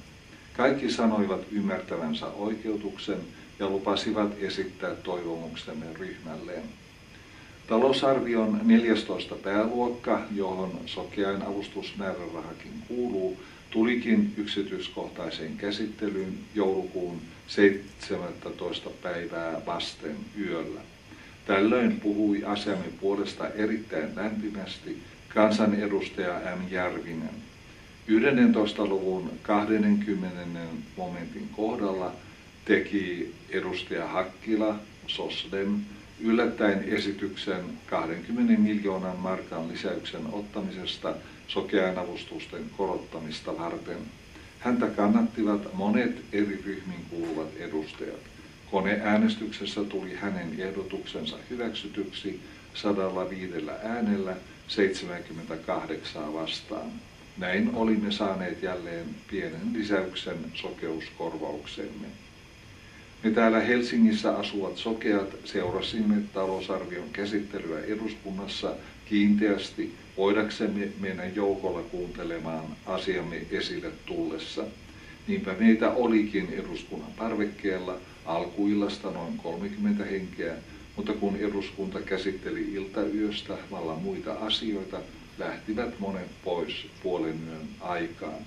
[0.57, 3.17] Kaikki sanoivat ymmärtävänsä oikeutuksen
[3.59, 6.63] ja lupasivat esittää toivomuksemme ryhmälleen.
[7.67, 13.37] Talousarvion 14 pääluokka, johon sokeain avustusmäärärahakin kuuluu,
[13.69, 18.89] tulikin yksityiskohtaiseen käsittelyyn joulukuun 17.
[19.03, 20.81] päivää vasten yöllä.
[21.45, 24.97] Tällöin puhui asiamme puolesta erittäin lämpimästi
[25.33, 26.71] kansanedustaja M.
[26.71, 27.46] Järvinen.
[28.07, 28.85] 11.
[28.85, 30.59] luvun 20.
[30.97, 32.11] momentin kohdalla
[32.65, 34.75] teki edustaja Hakkila,
[35.07, 35.85] Sosden,
[36.21, 41.13] yllättäen esityksen 20 miljoonan markan lisäyksen ottamisesta
[41.47, 43.97] sokean avustusten korottamista varten.
[44.59, 48.19] Häntä kannattivat monet eri ryhmiin kuuluvat edustajat.
[48.71, 52.39] Koneäänestyksessä tuli hänen ehdotuksensa hyväksytyksi
[52.73, 53.53] 105
[53.83, 54.35] äänellä
[54.67, 56.91] 78 vastaan.
[57.37, 62.07] Näin olimme saaneet jälleen pienen lisäyksen sokeuskorvauksemme.
[63.23, 68.75] Me täällä Helsingissä asuvat sokeat seurasimme talousarvion käsittelyä eduskunnassa
[69.05, 74.63] kiinteästi voidaksemme mennä joukolla kuuntelemaan asiamme esille tullessa.
[75.27, 80.53] Niinpä meitä olikin eduskunnan parvekkeella alkuillasta noin 30 henkeä,
[80.95, 84.99] mutta kun eduskunta käsitteli iltayöstä vallan muita asioita,
[85.37, 88.41] lähtivät monet pois puolen yön aikaan.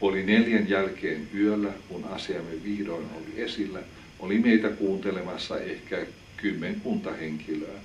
[0.00, 3.78] Puoli neljän jälkeen yöllä, kun asiamme vihdoin oli esillä,
[4.18, 6.06] oli meitä kuuntelemassa ehkä
[6.36, 7.78] kymmenkunta henkilöä.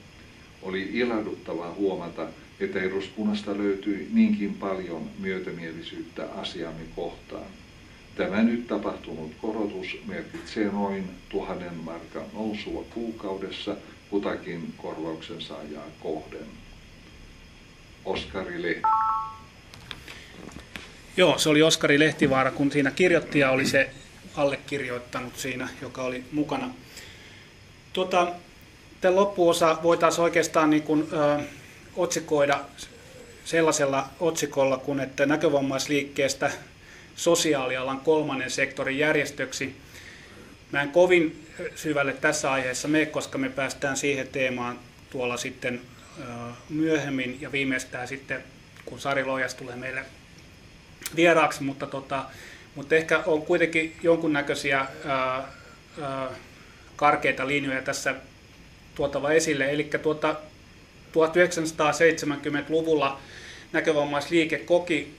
[0.62, 2.28] Oli ilahduttavaa huomata,
[2.60, 7.48] että eduskunnasta löytyi niinkin paljon myötämielisyyttä asiamme kohtaan.
[8.16, 13.76] Tämä nyt tapahtunut korotus merkitsee noin tuhannen markan nousua kuukaudessa
[14.10, 16.48] kutakin korvauksen saajaa kohden.
[18.08, 18.82] Oskari Lehti.
[21.18, 23.89] Joo, se oli Oskari Lehtivaara, kun siinä kirjoittaja oli se
[24.36, 26.70] allekirjoittanut siinä, joka oli mukana.
[27.93, 28.28] Tuota,
[29.01, 31.43] tämän loppuosa voitaisiin oikeastaan niin kuin, ö,
[31.95, 32.60] otsikoida
[33.45, 36.51] sellaisella otsikolla kuin, että näkövammaisliikkeestä
[37.16, 39.76] sosiaalialan kolmannen sektorin järjestöksi.
[40.72, 44.80] Mä en kovin syvälle tässä aiheessa mene, koska me päästään siihen teemaan
[45.10, 45.82] tuolla sitten
[46.70, 48.43] myöhemmin ja viimeistään sitten,
[48.86, 50.05] kun Sari Lojas tulee meille
[51.15, 52.26] vieraaksi, mutta, tota,
[52.76, 55.43] mutta ehkä on kuitenkin jonkunnäköisiä ää,
[56.01, 56.30] ää,
[56.95, 58.15] karkeita linjoja tässä
[58.95, 59.72] tuotava esille.
[59.72, 60.36] Eli tuota,
[61.11, 63.20] 1970-luvulla
[63.72, 65.18] näkövammaisliike koki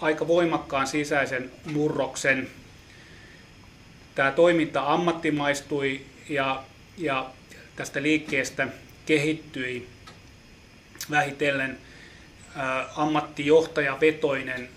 [0.00, 2.48] aika voimakkaan sisäisen murroksen.
[4.14, 6.62] Tämä toiminta ammattimaistui ja,
[6.98, 7.30] ja
[7.76, 8.68] tästä liikkeestä
[9.06, 9.88] kehittyi
[11.10, 11.78] vähitellen
[12.96, 14.68] ammattijohtajavetoinen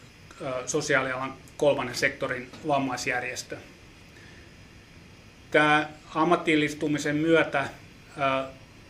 [0.65, 3.57] sosiaalialan kolmannen sektorin vammaisjärjestö.
[5.51, 7.69] Tämä ammattillistumisen myötä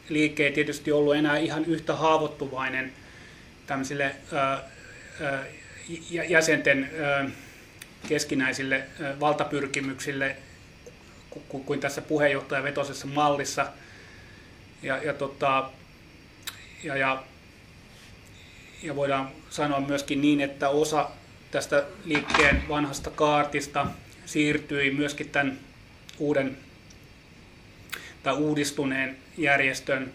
[0.09, 2.93] liike ei tietysti ollut enää ihan yhtä haavoittuvainen
[3.67, 4.15] tämmöisille
[6.29, 6.89] jäsenten
[8.07, 8.83] keskinäisille
[9.19, 10.35] valtapyrkimyksille
[11.65, 13.67] kuin tässä puheenjohtajavetosessa mallissa.
[14.83, 15.69] Ja, ja, tota,
[16.83, 17.23] ja, ja,
[18.83, 21.09] ja voidaan sanoa myöskin niin, että osa
[21.51, 23.87] tästä liikkeen vanhasta kaartista
[24.25, 25.59] siirtyi myöskin tämän
[26.19, 26.57] uuden
[28.23, 30.13] tai uudistuneen järjestön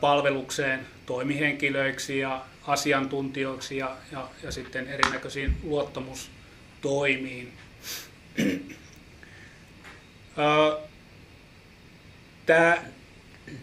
[0.00, 7.52] palvelukseen toimihenkilöiksi ja asiantuntijoiksi ja, ja, ja sitten erinäköisiin luottamustoimiin.
[12.46, 12.78] Tämä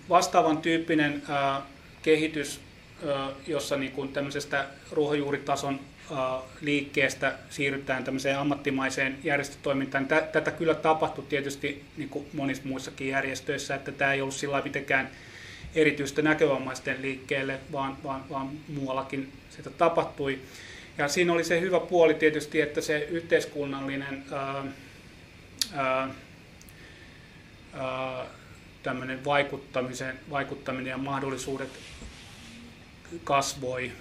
[0.10, 1.24] vastaavan tyyppinen
[2.06, 2.60] kehitys,
[3.48, 5.80] jossa niin kuin tämmöisestä ruohonjuuritason
[6.62, 10.08] liikkeestä siirrytään tämmöiseen ammattimaiseen järjestötoimintaan.
[10.08, 15.10] Tätä kyllä tapahtui tietysti niin kuin monissa muissakin järjestöissä, että tämä ei ollut sillä mitenkään
[15.76, 20.40] erityistä näkövammaisten liikkeelle, vaan, vaan, vaan muuallakin sitä tapahtui.
[20.98, 24.64] Ja siinä oli se hyvä puoli tietysti, että se yhteiskunnallinen ää,
[25.74, 26.10] ää,
[27.74, 28.26] ää,
[28.86, 31.70] tämmöinen vaikuttamisen, vaikuttaminen ja mahdollisuudet
[33.24, 33.92] kasvoi.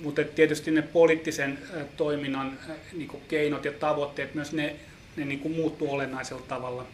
[0.00, 1.58] Mutta tietysti ne poliittisen
[1.96, 2.58] toiminnan
[2.92, 4.76] niin keinot ja tavoitteet myös ne,
[5.16, 6.86] ne niin muuttuu olennaisella tavalla.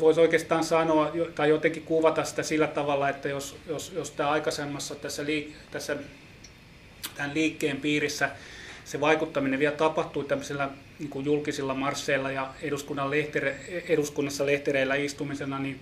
[0.00, 4.94] Voisi oikeastaan sanoa tai jotenkin kuvata sitä sillä tavalla, että jos, jos, jos tämä aikaisemmassa
[4.94, 5.96] tässä, liik, tässä
[7.14, 8.30] tämän liikkeen piirissä
[8.84, 13.56] se vaikuttaminen vielä tapahtui tämmöisillä niin kuin julkisilla marsseilla ja eduskunnan lehtere,
[13.88, 15.80] eduskunnassa lehtereillä istumisena, niin,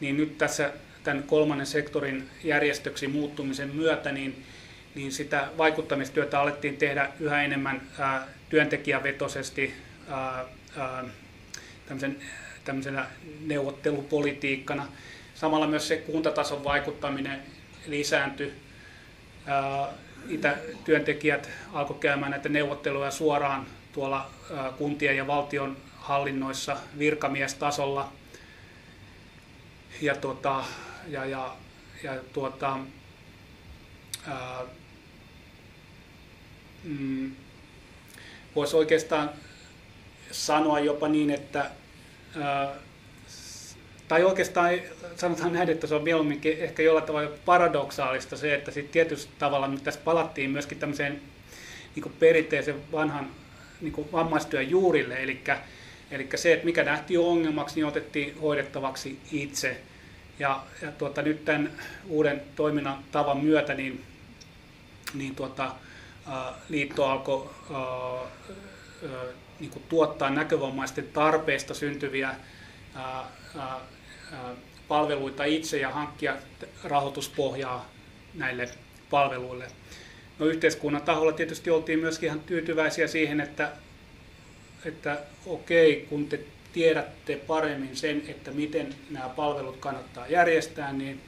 [0.00, 0.72] niin nyt tässä
[1.04, 4.44] tämän kolmannen sektorin järjestöksi muuttumisen myötä, niin,
[4.94, 9.74] niin sitä vaikuttamistyötä alettiin tehdä yhä enemmän ää, työntekijävetoisesti
[10.08, 10.44] ää,
[11.86, 12.16] tämmöisen,
[12.64, 13.06] tämmöisenä
[13.46, 14.88] neuvottelupolitiikkana.
[15.34, 17.42] Samalla myös se kuntatason vaikuttaminen
[17.86, 18.52] lisääntyi.
[19.46, 19.88] Ää,
[20.28, 24.30] itä, työntekijät alkoivat käymään näitä neuvotteluja suoraan tuolla
[24.78, 28.12] kuntien ja valtion hallinnoissa virkamiestasolla.
[30.00, 30.64] Ja, tuota,
[31.08, 31.56] ja, ja,
[32.02, 32.78] ja tuota,
[34.28, 34.60] ää,
[36.84, 37.32] mm,
[38.56, 39.30] voisi oikeastaan
[40.30, 41.70] sanoa jopa niin, että
[42.40, 42.74] ää,
[44.08, 44.80] tai oikeastaan
[45.16, 49.68] sanotaan näin, että se on mieluummin ehkä jollain tavalla paradoksaalista se, että sitten tietysti tavalla
[49.68, 51.20] nyt tässä palattiin myöskin tämmöiseen
[51.94, 53.30] niin perinteisen vanhan
[53.80, 55.40] niin vammaistyön juurille, eli,
[56.10, 59.80] eli se, että mikä nähtiin ongelmaksi, niin otettiin hoidettavaksi itse.
[60.38, 61.72] Ja, ja tuota, nyt tämän
[62.08, 64.04] uuden toiminnan tavan myötä niin,
[65.14, 65.70] niin tuota,
[66.68, 67.50] liitto alkoi
[69.60, 72.34] niin tuottaa näkövammaisten tarpeista syntyviä
[74.88, 76.36] palveluita itse ja hankkia
[76.84, 77.90] rahoituspohjaa
[78.34, 78.68] näille
[79.10, 79.66] palveluille.
[80.38, 83.72] No yhteiskunnan taholla tietysti oltiin myöskin ihan tyytyväisiä siihen, että,
[84.84, 86.40] että okei, kun te
[86.72, 91.20] tiedätte paremmin sen, että miten nämä palvelut kannattaa järjestää, niin,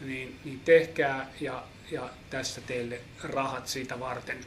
[0.00, 4.38] niin, niin tehkää ja, ja tässä teille rahat siitä varten.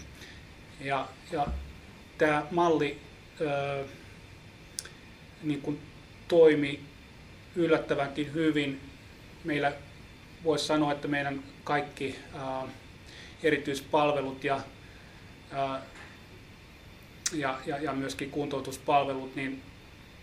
[0.81, 1.47] Ja, ja
[2.17, 2.99] tämä malli
[3.47, 3.83] ää,
[5.43, 5.79] niin kuin
[6.27, 6.88] toimi
[7.55, 8.79] yllättävänkin hyvin.
[9.43, 9.73] Meillä
[10.43, 12.63] voisi sanoa, että meidän kaikki ää,
[13.43, 14.61] erityispalvelut ja,
[15.51, 15.81] ää,
[17.33, 19.61] ja, ja, ja myöskin kuntoutuspalvelut, niin,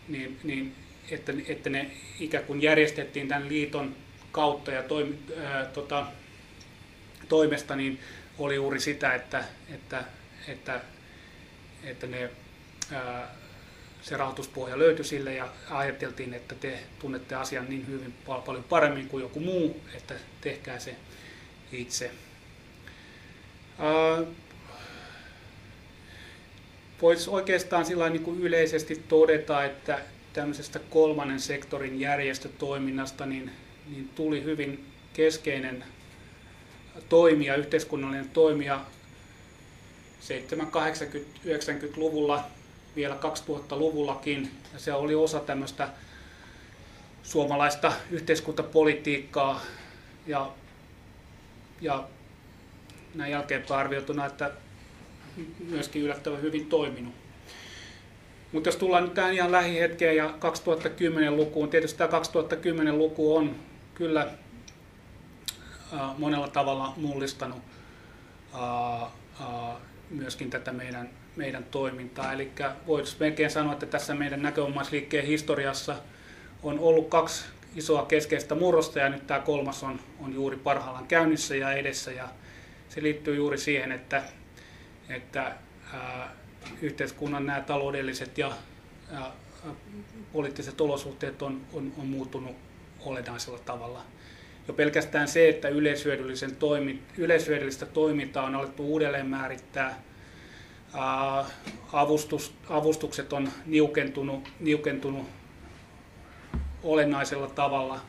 [0.08, 0.74] niin, niin
[1.10, 3.96] että, että ne ikään kuin järjestettiin tämän liiton
[4.32, 5.14] kautta ja toim,
[5.44, 6.06] ää, tota,
[7.28, 8.00] toimesta, niin
[8.38, 10.04] oli juuri sitä, että, että,
[10.48, 10.80] että,
[11.84, 12.30] että ne
[12.92, 13.34] ää,
[14.08, 19.22] se rahoituspohja löytyi sille ja ajateltiin, että te tunnette asian niin hyvin paljon paremmin kuin
[19.22, 20.96] joku muu, että tehkää se
[21.72, 22.10] itse.
[27.02, 30.00] Voisi oikeastaan sillä niin kuin yleisesti todeta, että
[30.32, 33.50] tämmöisestä kolmannen sektorin järjestötoiminnasta niin,
[33.90, 35.84] niin tuli hyvin keskeinen
[37.08, 38.80] toimija, yhteiskunnallinen toimija
[40.20, 42.44] 70-80-90-luvulla
[42.96, 44.50] vielä 2000-luvullakin.
[44.72, 45.88] Ja se oli osa tämmöistä
[47.22, 49.60] suomalaista yhteiskuntapolitiikkaa
[50.26, 50.50] ja,
[51.80, 52.04] ja
[53.14, 54.50] näin jälkeenpäin arvioituna, että
[55.68, 57.14] myöskin yllättävän hyvin toiminut.
[58.52, 63.56] Mutta jos tullaan nyt tähän ihan lähihetkeen ja 2010-lukuun, tietysti tämä 2010-luku on
[63.94, 64.28] kyllä
[66.18, 67.62] monella tavalla mullistanut
[70.10, 72.32] myöskin tätä meidän meidän toimintaa.
[72.32, 72.50] Eli
[72.86, 75.96] voisi melkein sanoa, että tässä meidän näkövammaisliikkeen historiassa
[76.62, 77.44] on ollut kaksi
[77.76, 82.12] isoa keskeistä murrosta ja nyt tämä kolmas on, on juuri parhaillaan käynnissä ja edessä.
[82.12, 82.28] Ja
[82.88, 84.22] se liittyy juuri siihen, että,
[85.08, 85.52] että
[85.92, 86.32] ää,
[86.82, 88.52] yhteiskunnan nämä taloudelliset ja,
[89.12, 89.32] ja
[90.32, 92.56] poliittiset olosuhteet on, on, on muuttunut
[93.00, 94.02] olennaisella tavalla.
[94.68, 100.02] Jo pelkästään se, että yleishyödyllisen toimi, yleishyödyllistä toimintaa on alettu uudelleen määrittää
[101.92, 105.26] avustus, avustukset on niukentunut, niukentunut
[106.82, 108.00] olennaisella tavalla.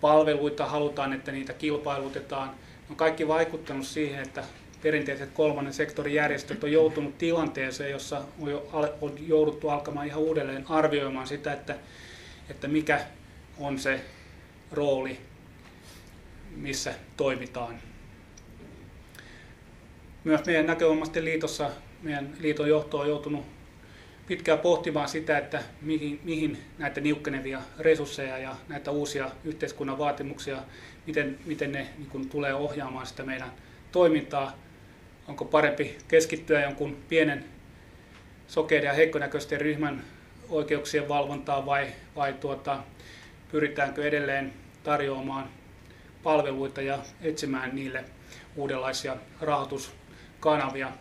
[0.00, 2.50] Palveluita halutaan, että niitä kilpailutetaan.
[2.90, 4.44] On kaikki vaikuttanut siihen, että
[4.82, 8.68] perinteiset kolmannen sektorin järjestöt on joutunut tilanteeseen, jossa on, jo,
[9.00, 11.76] on jouduttu alkamaan ihan uudelleen arvioimaan sitä, että,
[12.50, 13.00] että mikä
[13.58, 14.00] on se
[14.72, 15.20] rooli,
[16.56, 17.78] missä toimitaan.
[20.24, 21.70] Myös meidän näkövammaisten liitossa
[22.04, 23.44] meidän liiton johto on joutunut
[24.26, 30.56] pitkään pohtimaan sitä, että mihin, mihin näitä niukkenevia resursseja ja näitä uusia yhteiskunnan vaatimuksia,
[31.06, 33.52] miten, miten ne niin kuin, tulee ohjaamaan sitä meidän
[33.92, 34.58] toimintaa.
[35.28, 37.44] Onko parempi keskittyä jonkun pienen
[38.48, 40.04] sokeiden ja heikkonäköisten ryhmän
[40.48, 41.86] oikeuksien valvontaa vai,
[42.16, 42.78] vai tuota,
[43.52, 44.52] pyritäänkö edelleen
[44.82, 45.48] tarjoamaan
[46.22, 48.04] palveluita ja etsimään niille
[48.56, 50.92] uudenlaisia rahoituskanavia.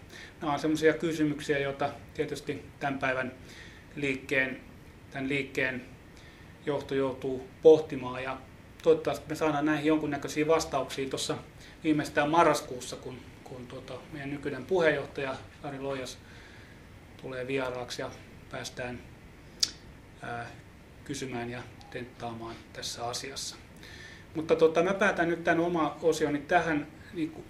[0.44, 3.32] Nämä on sellaisia kysymyksiä, joita tietysti tämän päivän
[3.96, 4.62] liikkeen,
[5.12, 5.86] tämän liikkeen
[6.66, 8.38] johto joutuu pohtimaan ja
[8.84, 11.38] toivottavasti me saadaan näihin jonkunnäköisiä vastauksia tuossa
[11.84, 16.18] viimeistään marraskuussa, kun, kun tuota, meidän nykyinen puheenjohtaja Sari Lojas
[17.22, 18.12] tulee vieraaksi ja
[18.52, 19.00] päästään
[20.22, 20.48] ää,
[21.06, 23.56] kysymään ja tenttaamaan tässä asiassa.
[24.36, 27.46] Mutta tota, mä päätän nyt tämän oma osioni tähän niin kuin,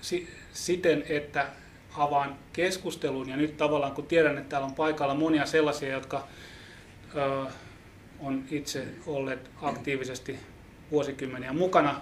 [0.00, 1.63] si, siten, että
[1.96, 6.28] avaan keskustelun ja nyt tavallaan kun tiedän, että täällä on paikalla monia sellaisia, jotka
[7.16, 7.46] ö,
[8.20, 10.38] on itse olleet aktiivisesti
[10.90, 12.00] vuosikymmeniä mukana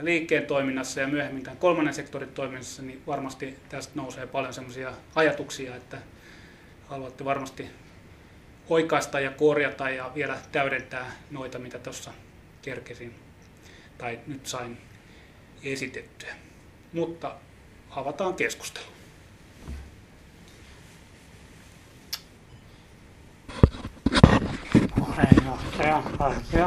[0.00, 5.76] liikkeen toiminnassa ja myöhemmin tämän kolmannen sektorin toiminnassa, niin varmasti tästä nousee paljon sellaisia ajatuksia,
[5.76, 5.98] että
[6.86, 7.70] haluatte varmasti
[8.68, 12.12] oikaista ja korjata ja vielä täydentää noita, mitä tuossa
[12.62, 13.14] kerkesin
[13.98, 14.78] tai nyt sain
[15.64, 16.34] esitettyä.
[16.92, 17.34] Mutta
[17.90, 18.95] avataan keskustelu.
[24.90, 26.66] これのせやかせ。